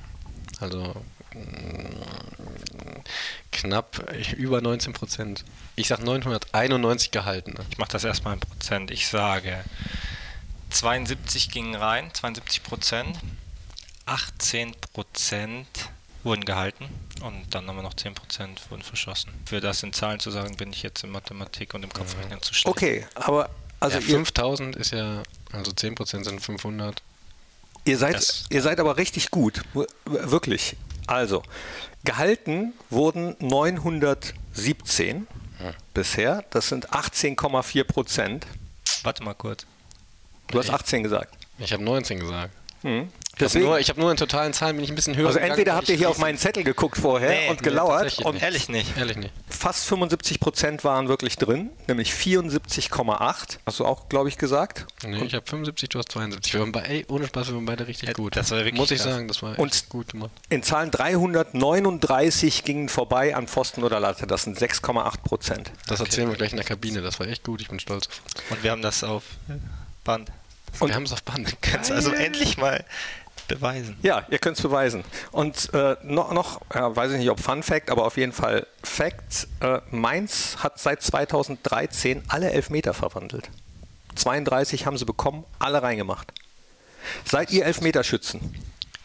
Also 0.60 0.96
mm, 1.34 3.01
knapp 3.51 4.12
über 4.38 4.62
19 4.62 4.93
Prozent. 4.93 5.43
Ich 5.75 5.88
sag 5.88 6.03
991 6.03 7.12
gehalten. 7.12 7.55
Ich 7.72 7.77
mache 7.77 7.91
das 7.91 8.03
erstmal 8.03 8.36
in 8.36 8.39
Prozent. 8.39 8.91
Ich 8.91 9.08
sage 9.08 9.63
72 10.69 11.50
gingen 11.50 11.75
rein, 11.75 12.13
72 12.13 12.63
Prozent. 12.63 13.17
18 14.05 14.75
Prozent 14.93 15.88
wurden 16.23 16.45
gehalten 16.45 16.85
und 17.21 17.53
dann 17.53 17.67
haben 17.67 17.77
wir 17.77 17.84
noch 17.84 17.93
10% 17.93 18.15
wurden 18.69 18.82
verschossen. 18.82 19.32
Für 19.45 19.62
das 19.62 19.84
in 19.84 19.93
Zahlen 19.93 20.19
zu 20.19 20.32
sagen, 20.32 20.58
bin 20.58 20.71
ich 20.71 20.84
jetzt 20.84 21.03
in 21.03 21.12
Mathematik 21.12 21.73
und 21.73 21.84
im 21.84 21.93
Kopfrechnen 21.93 22.41
zu 22.41 22.53
schlecht. 22.53 22.67
Okay, 22.67 23.05
aber 23.15 23.49
also 23.79 23.97
ja, 23.97 24.01
5000 24.01 24.75
ist 24.75 24.91
ja, 24.91 25.23
also 25.51 25.71
10% 25.71 26.25
sind 26.25 26.41
500. 26.41 27.01
Ihr 27.86 27.97
seid, 27.97 28.45
ihr 28.49 28.62
seid 28.62 28.79
aber 28.79 28.97
richtig 28.97 29.32
gut, 29.32 29.62
wirklich. 30.05 30.75
Also, 31.08 31.43
gehalten 32.03 32.73
wurden 32.89 33.36
917 33.39 35.27
hm. 35.58 35.73
bisher, 35.93 36.43
das 36.49 36.67
sind 36.67 36.89
18,4 36.89 37.84
Prozent. 37.86 38.45
Warte 39.03 39.23
mal 39.23 39.34
kurz. 39.34 39.65
Du 40.47 40.60
hast 40.60 40.69
18 40.69 41.03
gesagt. 41.03 41.36
Ich 41.58 41.71
habe 41.73 41.84
19 41.84 42.19
gesagt. 42.19 42.53
Hm. 42.82 43.10
Deswegen, 43.39 43.65
ich 43.65 43.71
habe 43.71 43.80
nur, 43.80 43.88
hab 43.89 43.97
nur 43.97 44.12
in 44.12 44.17
totalen 44.17 44.54
Zahlen 44.54 44.75
bin 44.75 44.84
ich 44.84 44.91
ein 44.91 44.95
bisschen 44.95 45.15
höher. 45.15 45.28
Also 45.28 45.39
entweder 45.39 45.75
habt 45.75 45.89
ihr 45.89 45.95
hier 45.95 46.10
auf 46.10 46.17
meinen 46.17 46.38
Zettel 46.38 46.63
geguckt 46.63 46.97
vorher 46.97 47.30
nee, 47.30 47.49
und 47.49 47.63
gelauert 47.63 48.17
nee, 48.19 48.25
und 48.25 48.41
ehrlich 48.41 48.69
nicht. 48.69 48.97
Ehrlich 48.97 49.17
nicht. 49.17 49.32
Fast 49.47 49.86
75 49.86 50.39
Prozent 50.39 50.84
waren 50.84 51.08
wirklich 51.08 51.38
drin, 51.38 51.69
nämlich 51.88 52.12
74,8. 52.12 53.58
Hast 53.65 53.80
du 53.80 53.86
auch, 53.86 54.10
glaube 54.10 54.30
ich, 54.30 54.38
gesagt? 54.38 54.86
Nee, 55.04 55.19
und 55.19 55.25
ich 55.25 55.34
habe 55.34 55.45
75, 55.45 55.89
du 55.89 55.99
hast 55.99 56.12
72. 56.12 56.54
Wir 56.54 56.60
waren 56.62 56.71
bei, 56.71 56.82
ey, 56.82 57.06
ohne 57.08 57.28
Spaß, 57.28 57.47
wir 57.47 57.56
waren 57.56 57.65
beide 57.65 57.88
richtig 57.88 58.10
ja, 58.10 58.13
gut. 58.13 58.36
Das 58.36 58.52
war 58.52 58.60
wirklich 58.60 58.75
Muss 58.75 58.91
ich 58.91 59.02
sagen, 59.02 59.28
das 59.28 59.41
war 59.41 59.58
und 59.58 59.89
gut 59.89 60.10
gemacht. 60.10 60.32
In 60.49 60.63
Zahlen 60.63 60.91
339 60.91 62.63
gingen 62.63 62.89
vorbei 62.89 63.36
an 63.36 63.47
Pfosten 63.47 63.84
oder 63.84 63.99
Latte. 63.99 64.28
Das 64.28 64.43
sind 64.43 64.60
6,8 64.60 65.21
Prozent. 65.23 65.71
Das 65.88 65.99
okay. 65.99 66.10
erzählen 66.10 66.30
wir 66.30 66.36
gleich 66.36 66.52
in 66.52 66.58
der 66.58 66.65
Kabine. 66.65 67.02
Das 67.02 67.19
war 67.19 67.28
echt 67.28 67.43
gut. 67.43 67.62
Ich 67.62 67.69
bin 67.69 67.80
stolz. 67.80 68.10
Und 68.49 68.63
wir 68.63 68.71
haben 68.71 68.82
das 68.82 69.04
auf 69.04 69.23
Band. 70.04 70.30
Und 70.80 70.89
wir 70.89 70.95
haben 70.95 71.04
es 71.04 71.12
auf 71.12 71.23
Band. 71.23 71.56
Also 71.89 72.12
endlich 72.12 72.58
mal 72.58 72.86
beweisen. 73.49 73.97
Ja, 74.01 74.25
ihr 74.29 74.39
könnt 74.39 74.55
es 74.55 74.63
beweisen. 74.63 75.03
Und 75.31 75.73
äh, 75.73 75.97
noch, 76.03 76.31
noch 76.31 76.62
äh, 76.69 76.79
weiß 76.79 77.12
ich 77.12 77.17
nicht, 77.17 77.29
ob 77.29 77.41
Fun 77.41 77.62
Fact, 77.63 77.89
aber 77.89 78.05
auf 78.05 78.15
jeden 78.15 78.31
Fall 78.31 78.65
Fact: 78.81 79.47
äh, 79.59 79.79
Mainz 79.91 80.57
hat 80.59 80.79
seit 80.79 81.01
2013 81.01 82.23
alle 82.29 82.51
Elfmeter 82.51 82.93
verwandelt. 82.93 83.49
32 84.15 84.85
haben 84.85 84.97
sie 84.97 85.05
bekommen, 85.05 85.43
alle 85.59 85.81
reingemacht. 85.81 86.31
Seid 87.25 87.51
ihr 87.51 87.65
Elfmeterschützen? 87.65 88.55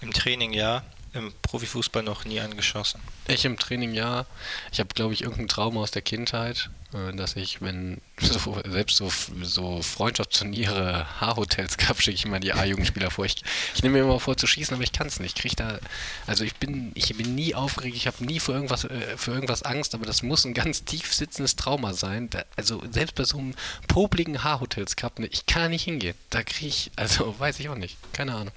Im 0.00 0.12
Training 0.12 0.52
ja, 0.52 0.82
im 1.14 1.32
Profifußball 1.42 2.02
noch 2.02 2.24
nie 2.24 2.40
angeschossen. 2.40 3.00
Ich 3.28 3.44
im 3.44 3.58
Training 3.58 3.94
ja. 3.94 4.26
Ich 4.72 4.80
habe, 4.80 4.92
glaube 4.94 5.14
ich, 5.14 5.22
irgendein 5.22 5.48
Trauma 5.48 5.80
aus 5.80 5.92
der 5.92 6.02
Kindheit, 6.02 6.70
äh, 6.92 7.14
dass 7.14 7.36
ich, 7.36 7.62
wenn 7.62 8.00
so, 8.20 8.60
selbst 8.68 8.96
so, 8.96 9.10
so 9.42 9.80
Freundschaftsturniere, 9.80 11.06
Haarhotels 11.20 11.78
gab, 11.78 12.02
schicke 12.02 12.16
ich 12.16 12.24
immer 12.24 12.40
die 12.40 12.52
A-Jugendspieler 12.52 13.12
vor. 13.12 13.24
Ich, 13.24 13.36
ich 13.74 13.82
nehme 13.82 13.98
mir 13.98 14.04
immer 14.04 14.18
vor 14.18 14.36
zu 14.36 14.46
schießen, 14.46 14.74
aber 14.74 14.82
ich 14.82 14.92
kann 14.92 15.06
es 15.06 15.20
nicht. 15.20 15.36
Krieg 15.36 15.56
da, 15.56 15.78
also 16.26 16.42
ich 16.42 16.56
bin, 16.56 16.90
ich 16.94 17.16
bin 17.16 17.34
nie 17.34 17.54
aufgeregt, 17.54 17.96
ich 17.96 18.08
habe 18.08 18.24
nie 18.24 18.40
für 18.40 18.52
irgendwas, 18.52 18.84
äh, 18.84 19.16
für 19.16 19.32
irgendwas 19.32 19.62
Angst, 19.62 19.94
aber 19.94 20.06
das 20.06 20.22
muss 20.22 20.44
ein 20.44 20.54
ganz 20.54 20.84
tief 20.84 21.14
sitzendes 21.14 21.54
Trauma 21.54 21.94
sein. 21.94 22.28
Da, 22.30 22.44
also 22.56 22.82
selbst 22.90 23.14
bei 23.14 23.24
so 23.24 23.38
einem 23.38 23.54
popligen 23.86 24.42
Haarhotels 24.42 24.96
Cup, 24.96 25.20
ne, 25.20 25.28
ich 25.28 25.46
kann 25.46 25.62
da 25.62 25.68
nicht 25.68 25.84
hingehen. 25.84 26.16
Da 26.30 26.42
kriege 26.42 26.66
ich, 26.66 26.90
also 26.96 27.38
weiß 27.38 27.60
ich 27.60 27.68
auch 27.68 27.76
nicht. 27.76 27.96
Keine 28.12 28.34
Ahnung. 28.34 28.52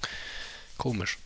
Komisch. 0.76 1.18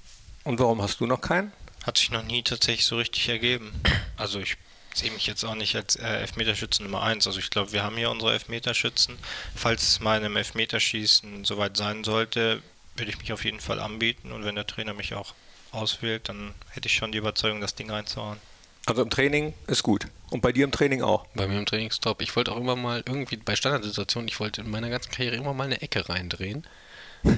Und 0.45 0.59
warum 0.59 0.83
hast 0.83 1.01
du 1.01 1.07
noch 1.07 1.21
keinen? 1.21 1.53
Hat 1.85 1.99
sich 1.99 2.11
noch 2.11 2.23
nie 2.23 2.43
tatsächlich 2.43 2.87
so 2.87 2.97
richtig 2.97 3.29
ergeben. 3.29 3.73
Also 4.17 4.41
ich 4.41 4.57
sehe 4.95 5.11
mich 5.11 5.27
jetzt 5.27 5.45
auch 5.45 5.55
nicht 5.55 5.75
als 5.75 5.97
äh, 5.97 6.03
Elfmeterschützen 6.03 6.85
Nummer 6.85 7.03
1. 7.03 7.27
Also 7.27 7.39
ich 7.39 7.51
glaube, 7.51 7.73
wir 7.73 7.83
haben 7.83 7.97
hier 7.97 8.11
unsere 8.11 8.33
Elfmeterschützen. 8.33 9.17
Falls 9.55 9.83
es 9.83 10.01
mal 10.01 10.23
im 10.23 10.37
Elfmeterschießen 10.37 11.45
soweit 11.45 11.77
sein 11.77 12.05
sollte, 12.05 12.63
würde 12.97 13.11
ich 13.11 13.19
mich 13.19 13.33
auf 13.33 13.45
jeden 13.45 13.61
Fall 13.61 13.81
anbieten. 13.81 14.33
Und 14.33 14.45
wenn 14.45 14.55
der 14.55 14.67
Trainer 14.67 14.95
mich 14.95 15.15
auch 15.15 15.35
auswählt, 15.71 16.29
dann 16.29 16.55
hätte 16.71 16.89
ich 16.89 16.95
schon 16.95 17.13
die 17.13 17.19
Überzeugung, 17.19 17.61
das 17.61 17.75
Ding 17.75 17.91
reinzuhauen. 17.91 18.39
Also 18.87 19.03
im 19.03 19.11
Training 19.11 19.55
ist 19.69 19.83
gut. 19.83 20.09
Und 20.31 20.41
bei 20.41 20.53
dir 20.53 20.65
im 20.65 20.73
Training 20.73 21.03
auch? 21.03 21.27
Bei 21.35 21.47
mir 21.47 21.59
im 21.59 21.67
Training 21.67 21.89
ist 21.89 22.03
top. 22.03 22.21
Ich 22.21 22.35
wollte 22.35 22.53
auch 22.53 22.57
immer 22.57 22.75
mal 22.75 23.03
irgendwie 23.07 23.37
bei 23.37 23.55
Standardsituationen, 23.55 24.29
ich 24.29 24.41
wollte 24.41 24.63
in 24.63 24.71
meiner 24.71 24.91
ganzen 24.91 25.13
Karriere 25.13 25.37
immer 25.37 25.55
mal 25.55 25.65
eine 25.65 25.81
Ecke 25.83 26.09
reindrehen. 26.09 26.67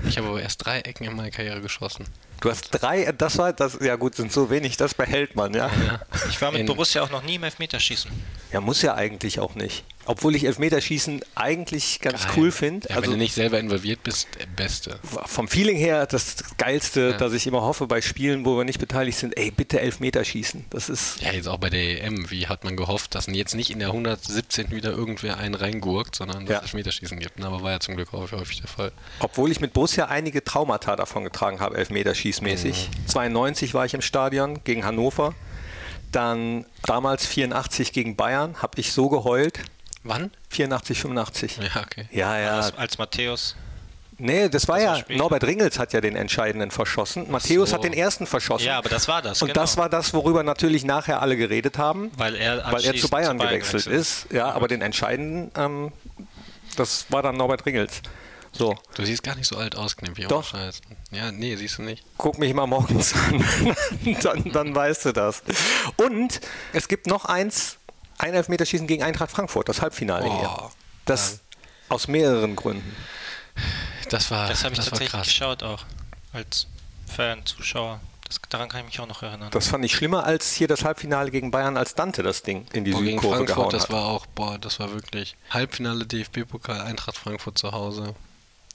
Ich 0.09 0.17
habe 0.17 0.29
aber 0.29 0.41
erst 0.41 0.65
drei 0.65 0.81
Ecken 0.81 1.05
in 1.05 1.15
meiner 1.15 1.31
Karriere 1.31 1.61
geschossen. 1.61 2.07
Du 2.41 2.51
hast 2.51 2.69
drei, 2.71 3.11
das 3.13 3.39
war 3.39 3.53
das, 3.53 3.79
ja 3.81 3.97
gut, 3.97 4.15
sind 4.15 4.33
so 4.33 4.51
wenig, 4.51 4.77
das 4.77 4.95
behält 4.95 5.35
man, 5.35 5.55
ja. 5.55 5.69
ja. 5.69 6.01
Ich 6.29 6.41
war 6.43 6.51
mit 6.51 6.61
in, 6.61 6.67
Borussia 6.67 7.03
auch 7.03 7.11
noch 7.11 7.23
nie 7.23 7.37
im 7.37 7.45
Elfmeterschießen. 7.45 8.11
Ja, 8.53 8.61
muss 8.61 8.83
ja 8.83 8.95
eigentlich 8.95 9.41
auch 9.41 9.55
nicht. 9.55 9.85
Obwohl 10.07 10.35
ich 10.37 10.45
Elfmeterschießen 10.45 11.21
eigentlich 11.35 12.01
ganz 12.01 12.25
Geil. 12.25 12.33
cool 12.37 12.53
finde. 12.53 12.89
Ja, 12.89 12.97
also, 12.97 13.11
wenn 13.11 13.19
du 13.19 13.25
nicht 13.25 13.35
selber 13.35 13.59
involviert 13.59 14.03
bist, 14.03 14.29
beste. 14.55 14.99
Vom 15.03 15.49
Feeling 15.49 15.77
her 15.77 16.07
das 16.07 16.37
Geilste, 16.59 17.11
ja. 17.11 17.17
dass 17.17 17.33
ich 17.33 17.47
immer 17.47 17.63
hoffe 17.63 17.87
bei 17.87 18.01
Spielen, 18.01 18.45
wo 18.45 18.57
wir 18.57 18.65
nicht 18.65 18.79
beteiligt 18.79 19.19
sind, 19.19 19.37
ey, 19.39 19.51
bitte 19.51 19.81
Elfmeterschießen. 19.81 20.67
Das 20.71 20.89
ist. 20.89 21.21
Ja, 21.21 21.33
jetzt 21.33 21.49
auch 21.49 21.59
bei 21.59 21.71
der 21.71 22.05
EM, 22.05 22.31
wie 22.31 22.47
hat 22.47 22.65
man 22.65 22.77
gehofft, 22.77 23.15
dass 23.15 23.27
jetzt 23.27 23.55
nicht 23.55 23.71
in 23.71 23.79
der 23.79 23.89
117. 23.89 24.71
wieder 24.71 24.91
irgendwer 24.91 25.39
einen 25.39 25.55
reingurkt, 25.55 26.17
sondern 26.17 26.47
dass 26.47 26.51
ja. 26.51 26.59
es 26.59 26.65
Elfmeterschießen 26.65 27.19
gibt. 27.19 27.43
Aber 27.43 27.63
war 27.63 27.73
ja 27.73 27.81
zum 27.81 27.97
Glück 27.97 28.13
häufig 28.13 28.61
der 28.61 28.69
Fall. 28.69 28.93
Obwohl 29.21 29.51
ich 29.51 29.61
mit 29.61 29.73
Borussia 29.73 30.07
einige 30.07 30.45
Traumata 30.45 30.97
davon 30.97 31.25
getragen 31.25 31.61
habe, 31.61 31.77
Elfmeterschießmäßig. 31.77 32.91
Mhm. 32.91 33.09
92 33.09 33.75
war 33.75 33.87
ich 33.87 33.95
im 33.95 34.03
Stadion 34.03 34.63
gegen 34.65 34.85
Hannover 34.85 35.35
Dann 36.13 36.67
damals 36.85 37.27
84 37.27 37.93
gegen 37.93 38.17
Bayern, 38.17 38.63
habe 38.63 38.81
ich 38.81 38.93
so 38.93 39.09
geheult. 39.09 39.61
Wann? 40.05 40.31
84, 40.51 41.01
85. 41.01 41.59
Ja, 41.59 41.83
okay. 41.83 42.09
Ja, 42.13 42.39
ja. 42.39 42.57
Als, 42.57 42.77
als 42.77 42.99
Matthäus. 42.99 43.57
Nee, 44.19 44.49
das 44.49 44.69
war 44.69 44.79
Das 44.79 45.01
ja, 45.01 45.09
war. 45.09 45.17
Norbert 45.17 45.45
Ringels 45.45 45.79
hat 45.79 45.93
ja 45.93 46.01
den 46.01 46.15
entscheidenden 46.15 46.71
verschossen. 46.71 47.31
Matthäus 47.31 47.71
so. 47.71 47.77
hat 47.77 47.85
den 47.85 47.93
ersten 47.93 48.27
verschossen. 48.27 48.67
Ja, 48.67 48.79
aber 48.79 48.89
das 48.89 49.09
war 49.09 49.23
das. 49.23 49.43
Und 49.43 49.49
genau. 49.49 49.61
das 49.61 49.77
war 49.77 49.89
das, 49.89 50.15
worüber 50.15 50.43
natürlich 50.43 50.85
nachher 50.85 51.21
alle 51.21 51.37
geredet 51.37 51.79
haben, 51.79 52.13
weil 52.17 52.37
er, 52.37 52.59
weil 52.59 52.59
er 52.59 52.67
anschließend 52.67 53.01
zu 53.01 53.09
Bayern, 53.09 53.39
gewechselt, 53.39 53.87
ist. 53.87 54.27
Ja, 54.31 54.53
aber 54.53 54.69
den 54.69 54.83
entscheidenden, 54.83 55.51
ähm, 55.57 55.93
das 56.77 57.07
war 57.09 57.23
dann 57.23 57.37
Norbert 57.37 57.67
Ringels. 57.67 58.03
So, 58.53 58.77
Du 58.95 59.05
siehst 59.05 59.25
gar 59.25 59.35
nicht 59.35 59.49
so 59.49 59.57
alt 59.57 59.75
aus, 59.75 59.97
Knippi. 59.97 60.27
Doch. 60.29 60.45
Scheiße. 60.45 60.81
Ja, 61.11 61.33
nee, 61.33 61.57
siehst 61.57 61.79
du 61.79 61.83
nicht. 61.83 62.05
guck 62.17 62.39
mich 62.39 62.55
mal 62.55 62.67
morgens 62.67 63.13
an. 63.15 63.45
dann, 64.23 64.53
dann 64.53 64.75
weißt 64.75 65.07
du 65.07 65.13
das. 65.13 65.43
Und 65.97 66.41
es 66.73 66.87
gibt 66.87 67.09
noch 67.09 67.25
eins, 67.25 67.79
ein 68.19 68.35
Elfmeterschießen 68.35 68.87
gegen 68.87 69.03
Eintracht 69.03 69.31
Frankfurt, 69.31 69.69
das 69.69 69.81
Halbfinale 69.83 70.27
Oh, 70.27 70.39
hier. 70.39 70.71
Das 71.05 71.41
aus 71.89 72.09
mehreren 72.09 72.57
Gründen. 72.57 72.95
Das 74.11 74.31
war, 74.31 74.49
Das 74.49 74.65
habe 74.65 74.73
ich 74.75 74.79
war 74.79 74.85
tatsächlich 74.87 75.11
krass. 75.11 75.27
geschaut 75.27 75.63
auch. 75.63 75.85
Als 76.33 76.67
Fan, 77.07 77.45
Zuschauer. 77.47 78.01
Das, 78.27 78.41
daran 78.49 78.69
kann 78.69 78.81
ich 78.81 78.87
mich 78.87 79.01
auch 79.01 79.07
noch 79.07 79.23
erinnern. 79.23 79.51
Das 79.51 79.69
fand 79.69 79.85
ich 79.85 79.95
schlimmer 79.95 80.25
als 80.25 80.53
hier 80.55 80.67
das 80.67 80.85
Halbfinale 80.85 81.31
gegen 81.31 81.51
Bayern, 81.51 81.77
als 81.77 81.95
Dante 81.95 82.23
das 82.23 82.43
Ding 82.43 82.67
in 82.73 82.85
die 82.85 82.93
Boah, 82.93 83.03
gegen 83.03 83.19
Südkurve 83.21 83.45
gehauen 83.45 83.71
Frankfurt, 83.71 83.73
das 83.75 83.83
hat. 83.85 83.91
war 83.91 84.07
auch, 84.07 84.27
boah, 84.27 84.59
das 84.59 84.81
war 84.81 84.91
wirklich 84.93 85.37
Halbfinale 85.51 86.07
DFB-Pokal, 86.07 86.81
Eintracht 86.81 87.19
Frankfurt 87.19 87.59
zu 87.59 87.73
Hause, 87.73 88.15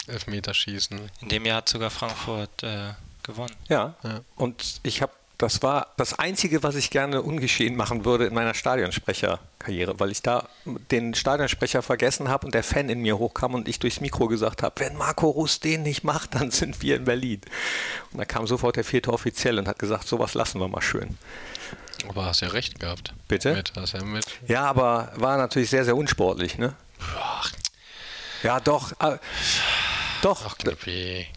Elfmeterschießen. 0.07 0.99
In 1.21 1.29
dem 1.29 1.45
Jahr 1.45 1.57
hat 1.57 1.69
sogar 1.69 1.89
Frankfurt 1.89 2.63
äh, 2.63 2.93
gewonnen. 3.23 3.55
Ja. 3.67 3.95
Ja. 4.03 4.21
Und 4.35 4.79
ich 4.83 5.01
habe, 5.01 5.11
das 5.39 5.63
war 5.63 5.93
das 5.95 6.19
Einzige, 6.19 6.63
was 6.63 6.75
ich 6.75 6.89
gerne 6.91 7.21
ungeschehen 7.21 7.77
machen 7.77 8.03
würde 8.03 8.25
in 8.25 8.33
meiner 8.33 8.53
Stadionsprecherkarriere, 8.53 9.97
weil 9.97 10.11
ich 10.11 10.21
da 10.21 10.49
den 10.91 11.15
Stadionsprecher 11.15 11.81
vergessen 11.81 12.27
habe 12.27 12.45
und 12.45 12.53
der 12.53 12.63
Fan 12.63 12.89
in 12.89 12.99
mir 12.99 13.17
hochkam 13.17 13.53
und 13.53 13.69
ich 13.69 13.79
durchs 13.79 14.01
Mikro 14.01 14.27
gesagt 14.27 14.63
habe, 14.63 14.75
wenn 14.81 14.97
Marco 14.97 15.29
Rus 15.29 15.61
den 15.61 15.83
nicht 15.83 16.03
macht, 16.03 16.35
dann 16.35 16.51
sind 16.51 16.81
wir 16.81 16.97
in 16.97 17.05
Berlin. 17.05 17.39
Und 18.11 18.19
da 18.19 18.25
kam 18.25 18.47
sofort 18.47 18.75
der 18.75 18.83
vierte 18.83 19.13
Offiziell 19.13 19.57
und 19.57 19.69
hat 19.69 19.79
gesagt, 19.79 20.09
sowas 20.09 20.33
lassen 20.33 20.59
wir 20.59 20.67
mal 20.67 20.81
schön. 20.81 21.17
Aber 22.09 22.25
hast 22.25 22.41
ja 22.41 22.49
recht 22.49 22.77
gehabt. 22.77 23.13
Bitte? 23.29 23.53
Mit, 23.53 23.71
ja 23.75 24.03
mit. 24.03 24.25
Ja, 24.45 24.65
aber 24.65 25.13
war 25.15 25.37
natürlich 25.37 25.69
sehr, 25.69 25.85
sehr 25.85 25.95
unsportlich, 25.95 26.57
ne? 26.57 26.75
Ach, 27.17 27.49
Ja, 28.43 28.59
doch. 28.59 28.91
Äh, 28.99 29.17
doch. 30.21 30.41
ach 30.45 30.57
Knippi. 30.57 31.27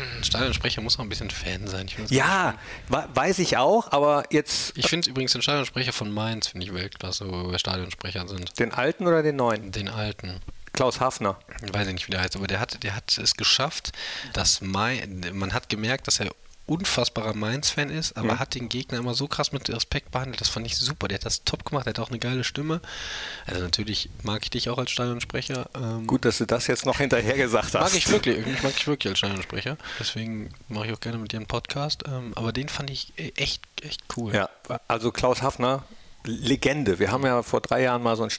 Ein 0.00 0.24
Stadionsprecher 0.24 0.80
muss 0.82 0.98
auch 0.98 1.02
ein 1.02 1.08
bisschen 1.08 1.30
Fan 1.30 1.66
sein. 1.66 1.86
Ich 1.86 2.10
Ja, 2.10 2.54
weiß 2.88 3.38
ich 3.38 3.56
auch, 3.56 3.92
aber 3.92 4.24
jetzt 4.30 4.72
Ich 4.76 4.88
finde 4.88 5.10
übrigens 5.10 5.32
den 5.32 5.42
Stadionsprecher 5.42 5.92
von 5.92 6.10
Mainz, 6.10 6.48
finde 6.48 6.66
ich 6.66 6.74
Weltklasse, 6.74 7.30
wo 7.30 7.50
wir 7.50 7.58
Stadionsprecher 7.58 8.28
sind. 8.28 8.58
den 8.58 8.72
alten 8.72 9.06
oder 9.06 9.22
den 9.22 9.36
neuen? 9.36 9.72
Den 9.72 9.88
alten. 9.88 10.40
Klaus 10.72 11.00
Hafner. 11.00 11.38
Ich 11.64 11.72
weiß 11.72 11.86
nicht, 11.88 12.06
wie 12.06 12.10
der 12.10 12.20
heißt, 12.20 12.36
aber 12.36 12.46
der 12.46 12.60
hat, 12.60 12.82
der 12.82 12.94
hat 12.94 13.16
es 13.16 13.34
geschafft, 13.34 13.92
dass 14.34 14.60
Mai, 14.60 15.08
man 15.32 15.54
hat 15.54 15.70
gemerkt, 15.70 16.06
dass 16.06 16.20
er 16.20 16.30
unfassbarer 16.66 17.34
Mainz-Fan 17.34 17.90
ist, 17.90 18.16
aber 18.16 18.38
hat 18.38 18.54
den 18.54 18.68
Gegner 18.68 18.98
immer 18.98 19.14
so 19.14 19.28
krass 19.28 19.52
mit 19.52 19.68
Respekt 19.70 20.10
behandelt. 20.10 20.40
Das 20.40 20.48
fand 20.48 20.66
ich 20.66 20.76
super. 20.76 21.08
Der 21.08 21.18
hat 21.18 21.24
das 21.24 21.44
top 21.44 21.64
gemacht, 21.64 21.86
der 21.86 21.92
hat 21.94 22.00
auch 22.00 22.10
eine 22.10 22.18
geile 22.18 22.44
Stimme. 22.44 22.80
Also 23.46 23.62
natürlich 23.62 24.10
mag 24.22 24.42
ich 24.42 24.50
dich 24.50 24.68
auch 24.68 24.78
als 24.78 24.90
Stadionsprecher. 24.90 25.70
Ähm, 25.74 26.06
Gut, 26.06 26.24
dass 26.24 26.38
du 26.38 26.46
das 26.46 26.66
jetzt 26.66 26.84
noch 26.84 26.98
hinterher 26.98 27.36
gesagt 27.36 27.74
hast. 27.74 27.92
Mag 27.92 27.94
ich 27.94 28.10
wirklich, 28.10 28.44
ich 28.46 28.62
mag 28.62 28.72
ich 28.76 28.86
wirklich 28.86 29.10
als 29.10 29.18
Stadionsprecher. 29.18 29.76
Deswegen 30.00 30.50
mache 30.68 30.86
ich 30.88 30.92
auch 30.92 31.00
gerne 31.00 31.18
mit 31.18 31.32
dir 31.32 31.36
einen 31.38 31.46
Podcast. 31.46 32.02
Ähm, 32.08 32.32
aber 32.34 32.52
den 32.52 32.68
fand 32.68 32.90
ich 32.90 33.12
e- 33.16 33.32
echt, 33.36 33.62
echt 33.82 34.02
cool. 34.16 34.34
Ja, 34.34 34.48
also 34.88 35.12
Klaus 35.12 35.42
Hafner, 35.42 35.84
Legende. 36.24 36.98
Wir 36.98 37.12
haben 37.12 37.24
ja 37.24 37.42
vor 37.42 37.60
drei 37.60 37.82
Jahren 37.82 38.02
mal 38.02 38.16
so 38.16 38.22
einen 38.24 38.30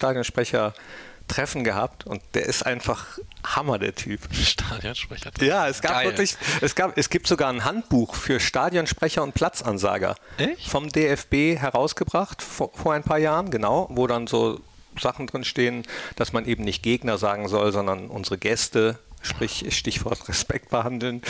Stadionsprecher-Treffen 1.27 1.63
gehabt 1.63 2.05
und 2.05 2.21
der 2.33 2.45
ist 2.45 2.65
einfach 2.65 3.19
Hammer, 3.43 3.79
der 3.79 3.95
Typ. 3.95 4.21
Stadionsprecher. 4.33 5.31
Ja, 5.41 5.67
es 5.67 5.81
gab 5.81 5.93
Geil. 5.93 6.07
wirklich, 6.07 6.35
es 6.61 6.75
gab, 6.75 6.97
es 6.97 7.09
gibt 7.09 7.27
sogar 7.27 7.49
ein 7.49 7.63
Handbuch 7.63 8.15
für 8.15 8.39
Stadionsprecher 8.39 9.23
und 9.23 9.33
Platzansager 9.33 10.15
Echt? 10.37 10.67
vom 10.69 10.89
DFB 10.89 11.57
herausgebracht 11.57 12.41
vor, 12.41 12.71
vor 12.73 12.93
ein 12.93 13.03
paar 13.03 13.19
Jahren, 13.19 13.51
genau, 13.51 13.87
wo 13.91 14.07
dann 14.07 14.27
so 14.27 14.59
Sachen 14.99 15.27
drin 15.27 15.43
stehen, 15.43 15.83
dass 16.15 16.33
man 16.33 16.45
eben 16.45 16.63
nicht 16.63 16.81
Gegner 16.81 17.17
sagen 17.17 17.47
soll, 17.47 17.71
sondern 17.71 18.07
unsere 18.07 18.37
Gäste, 18.37 18.97
sprich 19.27 19.65
Stichwort 19.77 20.27
Respekt 20.29 20.69
behandeln 20.69 21.21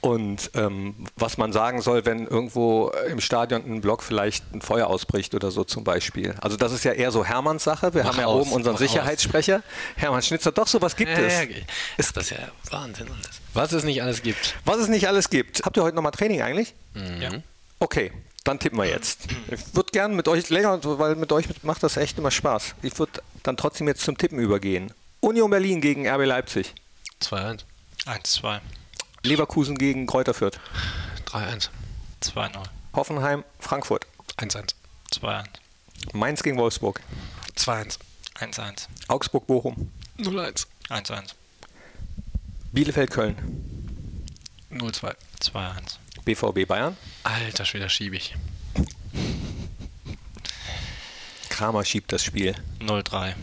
und 0.00 0.50
ähm, 0.54 1.06
was 1.16 1.38
man 1.38 1.52
sagen 1.52 1.80
soll, 1.80 2.04
wenn 2.04 2.26
irgendwo 2.26 2.90
im 3.08 3.20
Stadion 3.20 3.62
ein 3.64 3.80
Block 3.80 4.02
vielleicht 4.02 4.44
ein 4.54 4.60
Feuer 4.60 4.88
ausbricht 4.88 5.34
oder 5.34 5.50
so 5.50 5.64
zum 5.64 5.84
Beispiel. 5.84 6.34
Also 6.40 6.56
das 6.56 6.72
ist 6.72 6.84
ja 6.84 6.92
eher 6.92 7.10
so 7.10 7.24
Hermanns 7.24 7.64
Sache. 7.64 7.94
Wir 7.94 8.02
Mach 8.04 8.10
haben 8.12 8.20
ja 8.20 8.26
aus, 8.26 8.42
oben 8.46 8.52
unseren 8.52 8.74
mach 8.74 8.80
aus. 8.82 8.86
Sicherheitssprecher, 8.90 9.62
Hermann 9.96 10.22
Schnitzer. 10.22 10.52
Doch, 10.52 10.66
sowas 10.66 10.96
gibt 10.96 11.10
Ja, 11.10 11.18
es. 11.18 11.32
ja, 11.40 11.46
ist 11.96 12.16
das 12.16 12.30
ja 12.30 12.36
Wahnsinn 12.70 13.06
alles. 13.10 13.40
Was 13.54 13.72
es 13.72 13.84
nicht 13.84 14.02
alles 14.02 14.22
gibt. 14.22 14.54
Was 14.64 14.78
es 14.78 14.88
nicht 14.88 15.08
alles 15.08 15.30
gibt. 15.30 15.62
Habt 15.64 15.76
ihr 15.76 15.82
heute 15.82 15.94
nochmal 15.96 16.12
Training 16.12 16.42
eigentlich? 16.42 16.74
Ja. 16.94 17.30
Okay, 17.78 18.12
dann 18.44 18.58
tippen 18.58 18.78
wir 18.78 18.86
jetzt. 18.86 19.20
Ich 19.50 19.74
würde 19.74 19.90
gerne 19.92 20.14
mit 20.14 20.28
euch 20.28 20.48
länger, 20.50 20.78
weil 20.82 21.16
mit 21.16 21.32
euch 21.32 21.46
macht 21.62 21.82
das 21.82 21.96
echt 21.96 22.18
immer 22.18 22.30
Spaß. 22.30 22.74
Ich 22.82 22.98
würde 22.98 23.22
dann 23.42 23.56
trotzdem 23.56 23.86
jetzt 23.88 24.02
zum 24.02 24.18
Tippen 24.18 24.38
übergehen. 24.38 24.92
Union 25.20 25.50
Berlin 25.50 25.80
gegen 25.80 26.06
RB 26.08 26.24
Leipzig. 26.26 26.74
2-1. 27.22 27.64
1-2. 28.06 28.60
Leverkusen 29.22 29.78
gegen 29.78 30.06
Kräuter 30.06 30.34
Fürth. 30.34 30.58
3-1. 31.26 31.70
2-0. 32.22 32.62
Hoffenheim, 32.94 33.44
Frankfurt. 33.58 34.06
1-1. 34.36 34.74
2-1. 35.12 35.44
Mainz 36.12 36.42
gegen 36.42 36.58
Wolfsburg. 36.58 37.00
2-1. 37.56 37.98
1-1. 38.40 38.88
Augsburg, 39.08 39.46
Bochum. 39.46 39.90
0-1. 40.18 40.66
1-1. 40.90 41.34
Bielefeld, 42.72 43.10
Köln. 43.10 43.36
0-2. 44.70 45.14
2-1. 45.40 45.98
BVB, 46.24 46.66
Bayern. 46.66 46.96
Alter 47.22 47.64
Schwede, 47.64 47.88
schieb 47.88 48.12
ich. 48.14 48.34
Kramer 51.48 51.84
schiebt 51.84 52.12
das 52.12 52.24
Spiel. 52.24 52.54
0-3. 52.80 53.34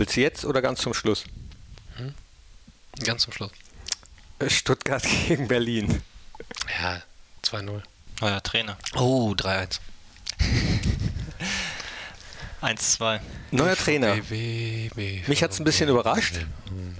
Willst 0.00 0.16
du 0.16 0.22
jetzt 0.22 0.46
oder 0.46 0.62
ganz 0.62 0.80
zum 0.80 0.94
Schluss? 0.94 1.24
Ganz 3.04 3.20
zum 3.20 3.34
Schluss. 3.34 3.50
Stuttgart 4.46 5.04
gegen 5.28 5.46
Berlin. 5.46 6.00
Ja, 6.80 7.02
2-0. 7.44 7.82
Euer 8.22 8.42
Trainer. 8.42 8.78
Oh, 8.94 9.34
3-1. 9.36 9.78
1-2. 12.62 13.20
Neuer 13.50 13.76
Trainer. 13.76 14.16
Mich 14.30 15.42
hat 15.42 15.50
es 15.50 15.60
ein 15.60 15.64
bisschen 15.64 15.90
überrascht, 15.90 16.46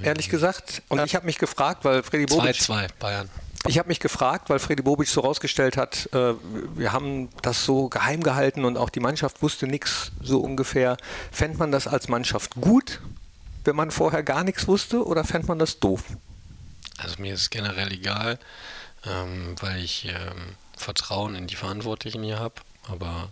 ehrlich 0.02 0.28
gesagt. 0.28 0.82
Und 0.88 1.02
ich 1.02 1.14
habe 1.14 1.24
mich 1.24 1.38
gefragt, 1.38 1.86
weil 1.86 2.02
Freddy 2.02 2.26
Bobic... 2.26 2.56
2-2, 2.56 2.88
Bayern. 2.98 3.30
Ich 3.66 3.78
habe 3.78 3.88
mich 3.88 4.00
gefragt, 4.00 4.48
weil 4.48 4.58
Freddy 4.58 4.82
Bobic 4.82 5.08
so 5.08 5.20
rausgestellt 5.20 5.76
hat, 5.76 6.08
äh, 6.14 6.34
wir 6.74 6.92
haben 6.92 7.28
das 7.42 7.64
so 7.64 7.88
geheim 7.88 8.22
gehalten 8.22 8.64
und 8.64 8.78
auch 8.78 8.88
die 8.88 9.00
Mannschaft 9.00 9.42
wusste 9.42 9.66
nichts 9.66 10.12
so 10.22 10.40
ungefähr. 10.40 10.96
Fände 11.30 11.58
man 11.58 11.70
das 11.70 11.86
als 11.86 12.08
Mannschaft 12.08 12.54
gut, 12.54 13.00
wenn 13.64 13.76
man 13.76 13.90
vorher 13.90 14.22
gar 14.22 14.44
nichts 14.44 14.66
wusste, 14.66 15.04
oder 15.04 15.24
fände 15.24 15.48
man 15.48 15.58
das 15.58 15.78
doof? 15.78 16.04
Also 16.96 17.20
mir 17.20 17.34
ist 17.34 17.50
generell 17.50 17.92
egal, 17.92 18.38
ähm, 19.04 19.54
weil 19.60 19.82
ich 19.84 20.06
ähm, 20.06 20.56
Vertrauen 20.76 21.34
in 21.34 21.46
die 21.46 21.56
Verantwortlichen 21.56 22.22
hier 22.22 22.38
habe. 22.38 22.54
Aber 22.88 23.30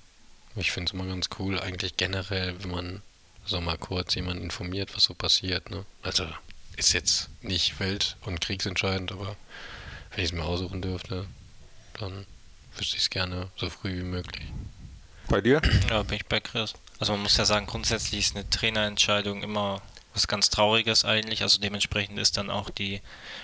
ich 0.57 0.73
finde 0.73 0.91
es 0.91 0.95
immer 0.95 1.07
ganz 1.07 1.29
cool, 1.39 1.59
eigentlich 1.59 1.97
generell, 1.97 2.63
wenn 2.63 2.71
man 2.71 3.03
so 3.45 3.61
mal 3.61 3.79
kurz 3.79 4.15
jemanden 4.15 4.45
informiert, 4.45 4.95
was 4.95 5.05
so 5.05 5.15
passiert. 5.15 5.71
Ne? 5.71 5.85
Also 6.03 6.27
ist 6.77 6.93
jetzt 6.93 7.31
nicht 7.41 7.81
welt- 7.81 8.17
und 8.25 8.41
kriegsentscheidend, 8.41 9.13
aber 9.13 9.37
wenn 10.11 10.25
ich 10.25 10.31
es 10.31 10.33
mir 10.33 10.45
aussuchen 10.45 10.83
dürfte, 10.83 11.27
dann 11.99 12.27
wüsste 12.77 12.97
ich 12.97 13.03
es 13.03 13.11
gerne 13.11 13.51
so 13.57 13.71
früh 13.71 13.99
wie 13.99 14.05
möglich. 14.05 14.47
Bei 15.29 15.41
dir? 15.41 15.61
Ja, 15.91 16.03
bin 16.03 16.17
ich 16.17 16.27
bei 16.27 16.41
Chris. 16.41 16.75
Also 16.99 17.13
man 17.13 17.23
muss 17.23 17.37
ja 17.37 17.45
sagen, 17.45 17.67
grundsätzlich 17.67 18.21
ist 18.21 18.37
eine 18.37 18.49
Trainerentscheidung 18.49 19.43
immer 19.43 19.83
was 20.15 20.27
ganz 20.27 20.51
Trauriges 20.51 21.05
eigentlich. 21.05 21.43
Also 21.43 21.61
dementsprechend 21.61 22.19
ist 22.19 22.37
dann 22.37 22.51
auch 22.51 22.71
die 22.71 23.01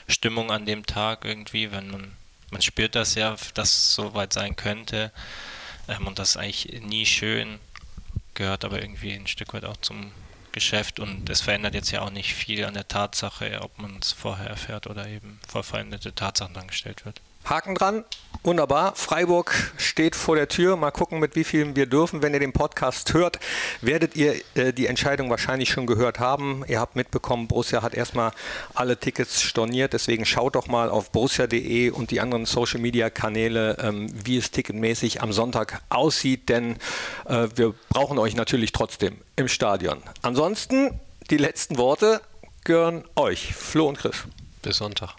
Stimmung 0.09 0.51
an 0.51 0.67
dem 0.67 0.87
Tag 0.87 1.25
irgendwie, 1.25 1.71
wenn 1.71 1.91
man, 1.91 2.17
man 2.51 2.63
spürt 2.63 2.95
das 2.95 3.15
ja, 3.15 3.37
dass 3.55 3.69
es 3.71 3.95
so 3.95 4.15
weit 4.15 4.33
sein 4.33 4.57
könnte. 4.57 5.13
Ähm, 5.89 6.07
und 6.07 6.19
das 6.19 6.31
ist 6.31 6.37
eigentlich 6.37 6.83
nie 6.83 7.07
schön, 7.07 7.61
gehört 8.35 8.65
aber 8.65 8.81
irgendwie 8.81 9.13
ein 9.13 9.27
Stück 9.27 9.53
weit 9.55 9.65
auch 9.65 9.77
zum 9.77 10.13
Geschäft 10.55 11.01
und 11.01 11.29
es 11.29 11.41
verändert 11.41 11.75
jetzt 11.75 11.91
ja 11.91 12.03
auch 12.03 12.11
nicht 12.11 12.33
viel 12.33 12.65
an 12.65 12.75
der 12.75 12.87
Tatsache, 12.87 13.61
ob 13.61 13.77
man 13.79 13.99
es 14.01 14.13
vorher 14.13 14.47
erfährt 14.47 14.87
oder 14.87 15.07
eben 15.09 15.41
vor 15.49 15.65
veränderte 15.65 16.15
Tatsachen 16.15 16.55
dann 16.55 16.69
gestellt 16.69 17.05
wird. 17.05 17.21
Haken 17.45 17.75
dran. 17.75 18.05
Wunderbar. 18.45 18.95
Freiburg 18.95 19.73
steht 19.79 20.15
vor 20.15 20.37
der 20.37 20.49
Tür. 20.49 20.77
Mal 20.77 20.91
gucken, 20.91 21.19
mit 21.19 21.35
wie 21.35 21.45
vielen 21.45 21.77
wir 21.77 21.87
dürfen. 21.87 22.21
Wenn 22.21 22.35
ihr 22.35 22.41
den 22.41 22.53
Podcast 22.53 23.15
hört, 23.15 23.39
werdet 23.81 24.17
ihr 24.17 24.35
äh, 24.55 24.75
die 24.75 24.87
Entscheidung 24.87 25.31
wahrscheinlich 25.31 25.71
schon 25.71 25.87
gehört 25.87 26.21
haben. 26.21 26.63
Ihr 26.69 26.79
habt 26.79 26.95
mitbekommen, 26.95 27.49
Borussia 27.49 27.81
hat 27.81 27.95
erstmal 27.95 28.33
alle 28.75 28.99
Tickets 28.99 29.41
storniert. 29.41 29.95
Deswegen 29.95 30.27
schaut 30.27 30.57
doch 30.57 30.67
mal 30.67 30.91
auf 30.91 31.11
borussia.de 31.11 31.89
und 31.89 32.11
die 32.11 32.21
anderen 32.21 32.45
Social 32.45 32.81
Media 32.81 33.09
Kanäle, 33.09 33.79
ähm, 33.81 34.09
wie 34.13 34.37
es 34.37 34.51
ticketmäßig 34.51 35.23
am 35.23 35.33
Sonntag 35.33 35.81
aussieht. 35.89 36.51
Denn 36.51 36.77
äh, 37.27 37.49
wir 37.55 37.75
brauchen 37.89 38.19
euch 38.19 38.37
natürlich 38.37 38.73
trotzdem 38.73 39.17
im 39.37 39.49
Stadion. 39.49 40.03
Ansonsten, 40.21 41.01
die 41.31 41.39
letzten 41.39 41.79
Worte 41.79 42.21
gehören 42.65 43.05
euch, 43.17 43.55
Flo 43.55 43.89
und 43.89 43.97
Chris. 43.97 44.25
Bis 44.61 44.77
Sonntag. 44.77 45.15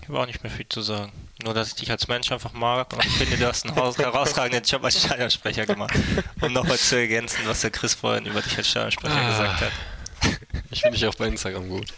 Ich 0.00 0.08
habe 0.08 0.18
auch 0.18 0.26
nicht 0.26 0.42
mehr 0.42 0.50
viel 0.50 0.66
zu 0.66 0.80
sagen. 0.80 1.12
Nur, 1.44 1.54
dass 1.54 1.68
ich 1.68 1.74
dich 1.74 1.90
als 1.90 2.06
Mensch 2.08 2.30
einfach 2.32 2.52
mag 2.52 2.92
und 2.92 3.04
ich 3.04 3.12
finde, 3.12 3.36
du 3.36 3.46
hast 3.46 3.66
einen 3.66 3.74
herausragenden 3.74 4.62
Job 4.62 4.84
als 4.84 5.02
Stadionsprecher 5.02 5.66
gemacht. 5.66 5.94
Um 6.40 6.52
nochmal 6.52 6.78
zu 6.78 6.96
ergänzen, 6.96 7.38
was 7.44 7.62
der 7.62 7.70
Chris 7.70 7.94
vorhin 7.94 8.26
über 8.26 8.42
dich 8.42 8.56
als 8.58 8.68
Stadionsprecher 8.68 9.16
ah. 9.16 9.28
gesagt 9.28 9.60
hat. 9.62 9.72
Ich 10.70 10.82
finde 10.82 10.98
dich 10.98 11.06
auch 11.06 11.14
bei 11.14 11.26
Instagram 11.26 11.68
gut. 11.68 11.92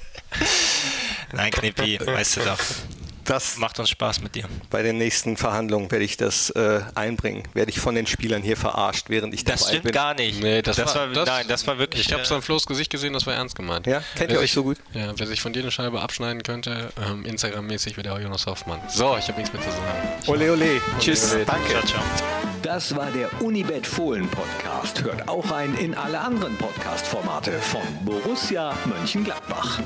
Nein, 1.33 1.50
Knippi, 1.50 1.98
weißt 2.05 2.37
du 2.37 2.40
doch. 2.40 2.59
Das 3.24 3.56
macht 3.58 3.78
uns 3.78 3.90
Spaß 3.90 4.20
mit 4.20 4.35
dir. 4.35 4.44
Bei 4.70 4.82
den 4.82 4.98
nächsten 4.98 5.37
Verhandlungen 5.37 5.90
werde 5.90 6.04
ich 6.04 6.16
das 6.16 6.50
äh, 6.50 6.80
einbringen. 6.94 7.44
Werde 7.54 7.70
ich 7.70 7.80
von 7.80 7.94
den 7.94 8.06
Spielern 8.06 8.42
hier 8.42 8.56
verarscht, 8.56 9.08
während 9.08 9.35
ich 9.35 9.44
das 9.44 9.61
dabei 9.61 9.72
bin. 9.72 9.82
Das 9.82 9.90
stimmt 9.90 9.94
gar 9.94 10.14
nicht. 10.14 10.42
Nee, 10.42 10.62
das, 10.62 10.76
das 10.76 10.94
war, 10.94 11.06
das, 11.08 11.26
nein, 11.26 11.46
das 11.48 11.66
war 11.66 11.78
wirklich. 11.78 12.06
Ich 12.06 12.12
habe 12.12 12.22
es 12.22 12.32
an 12.32 12.42
Flo's 12.42 12.66
Gesicht 12.66 12.90
gesehen, 12.90 13.12
das 13.12 13.26
war 13.26 13.35
ernst 13.35 13.54
gemeint. 13.54 13.87
Ja, 13.87 14.02
kennt 14.16 14.30
wer 14.30 14.38
ihr 14.38 14.42
euch 14.42 14.52
so 14.52 14.62
gut? 14.62 14.78
Ja, 14.92 15.12
wer 15.16 15.26
sich 15.26 15.40
von 15.40 15.52
dir 15.52 15.62
eine 15.62 15.70
Scheibe 15.70 16.00
abschneiden 16.00 16.42
könnte, 16.42 16.92
ähm, 17.06 17.24
Instagram-mäßig 17.24 17.96
wäre 17.96 18.08
der 18.08 18.20
Jonas 18.20 18.46
Hoffmann. 18.46 18.80
So, 18.88 19.16
ich 19.18 19.28
habe 19.28 19.38
nichts 19.38 19.52
mehr 19.52 19.62
zu 19.62 19.70
sagen. 19.70 20.08
Ole, 20.26 20.52
ole. 20.52 20.80
Tschüss. 20.98 21.32
Ole. 21.32 21.44
Danke. 21.44 21.70
Ciao, 21.70 21.82
ciao. 21.85 22.02
Das 22.62 22.94
war 22.94 23.11
der 23.11 23.42
Unibet 23.42 23.87
Fohlen 23.87 24.28
Podcast. 24.28 25.02
Hört 25.02 25.28
auch 25.28 25.50
ein 25.50 25.74
in 25.76 25.94
alle 25.94 26.20
anderen 26.20 26.56
Podcast-Formate 26.56 27.52
von 27.61 27.82
Borussia 28.04 28.76
Mönchengladbach. 28.85 29.80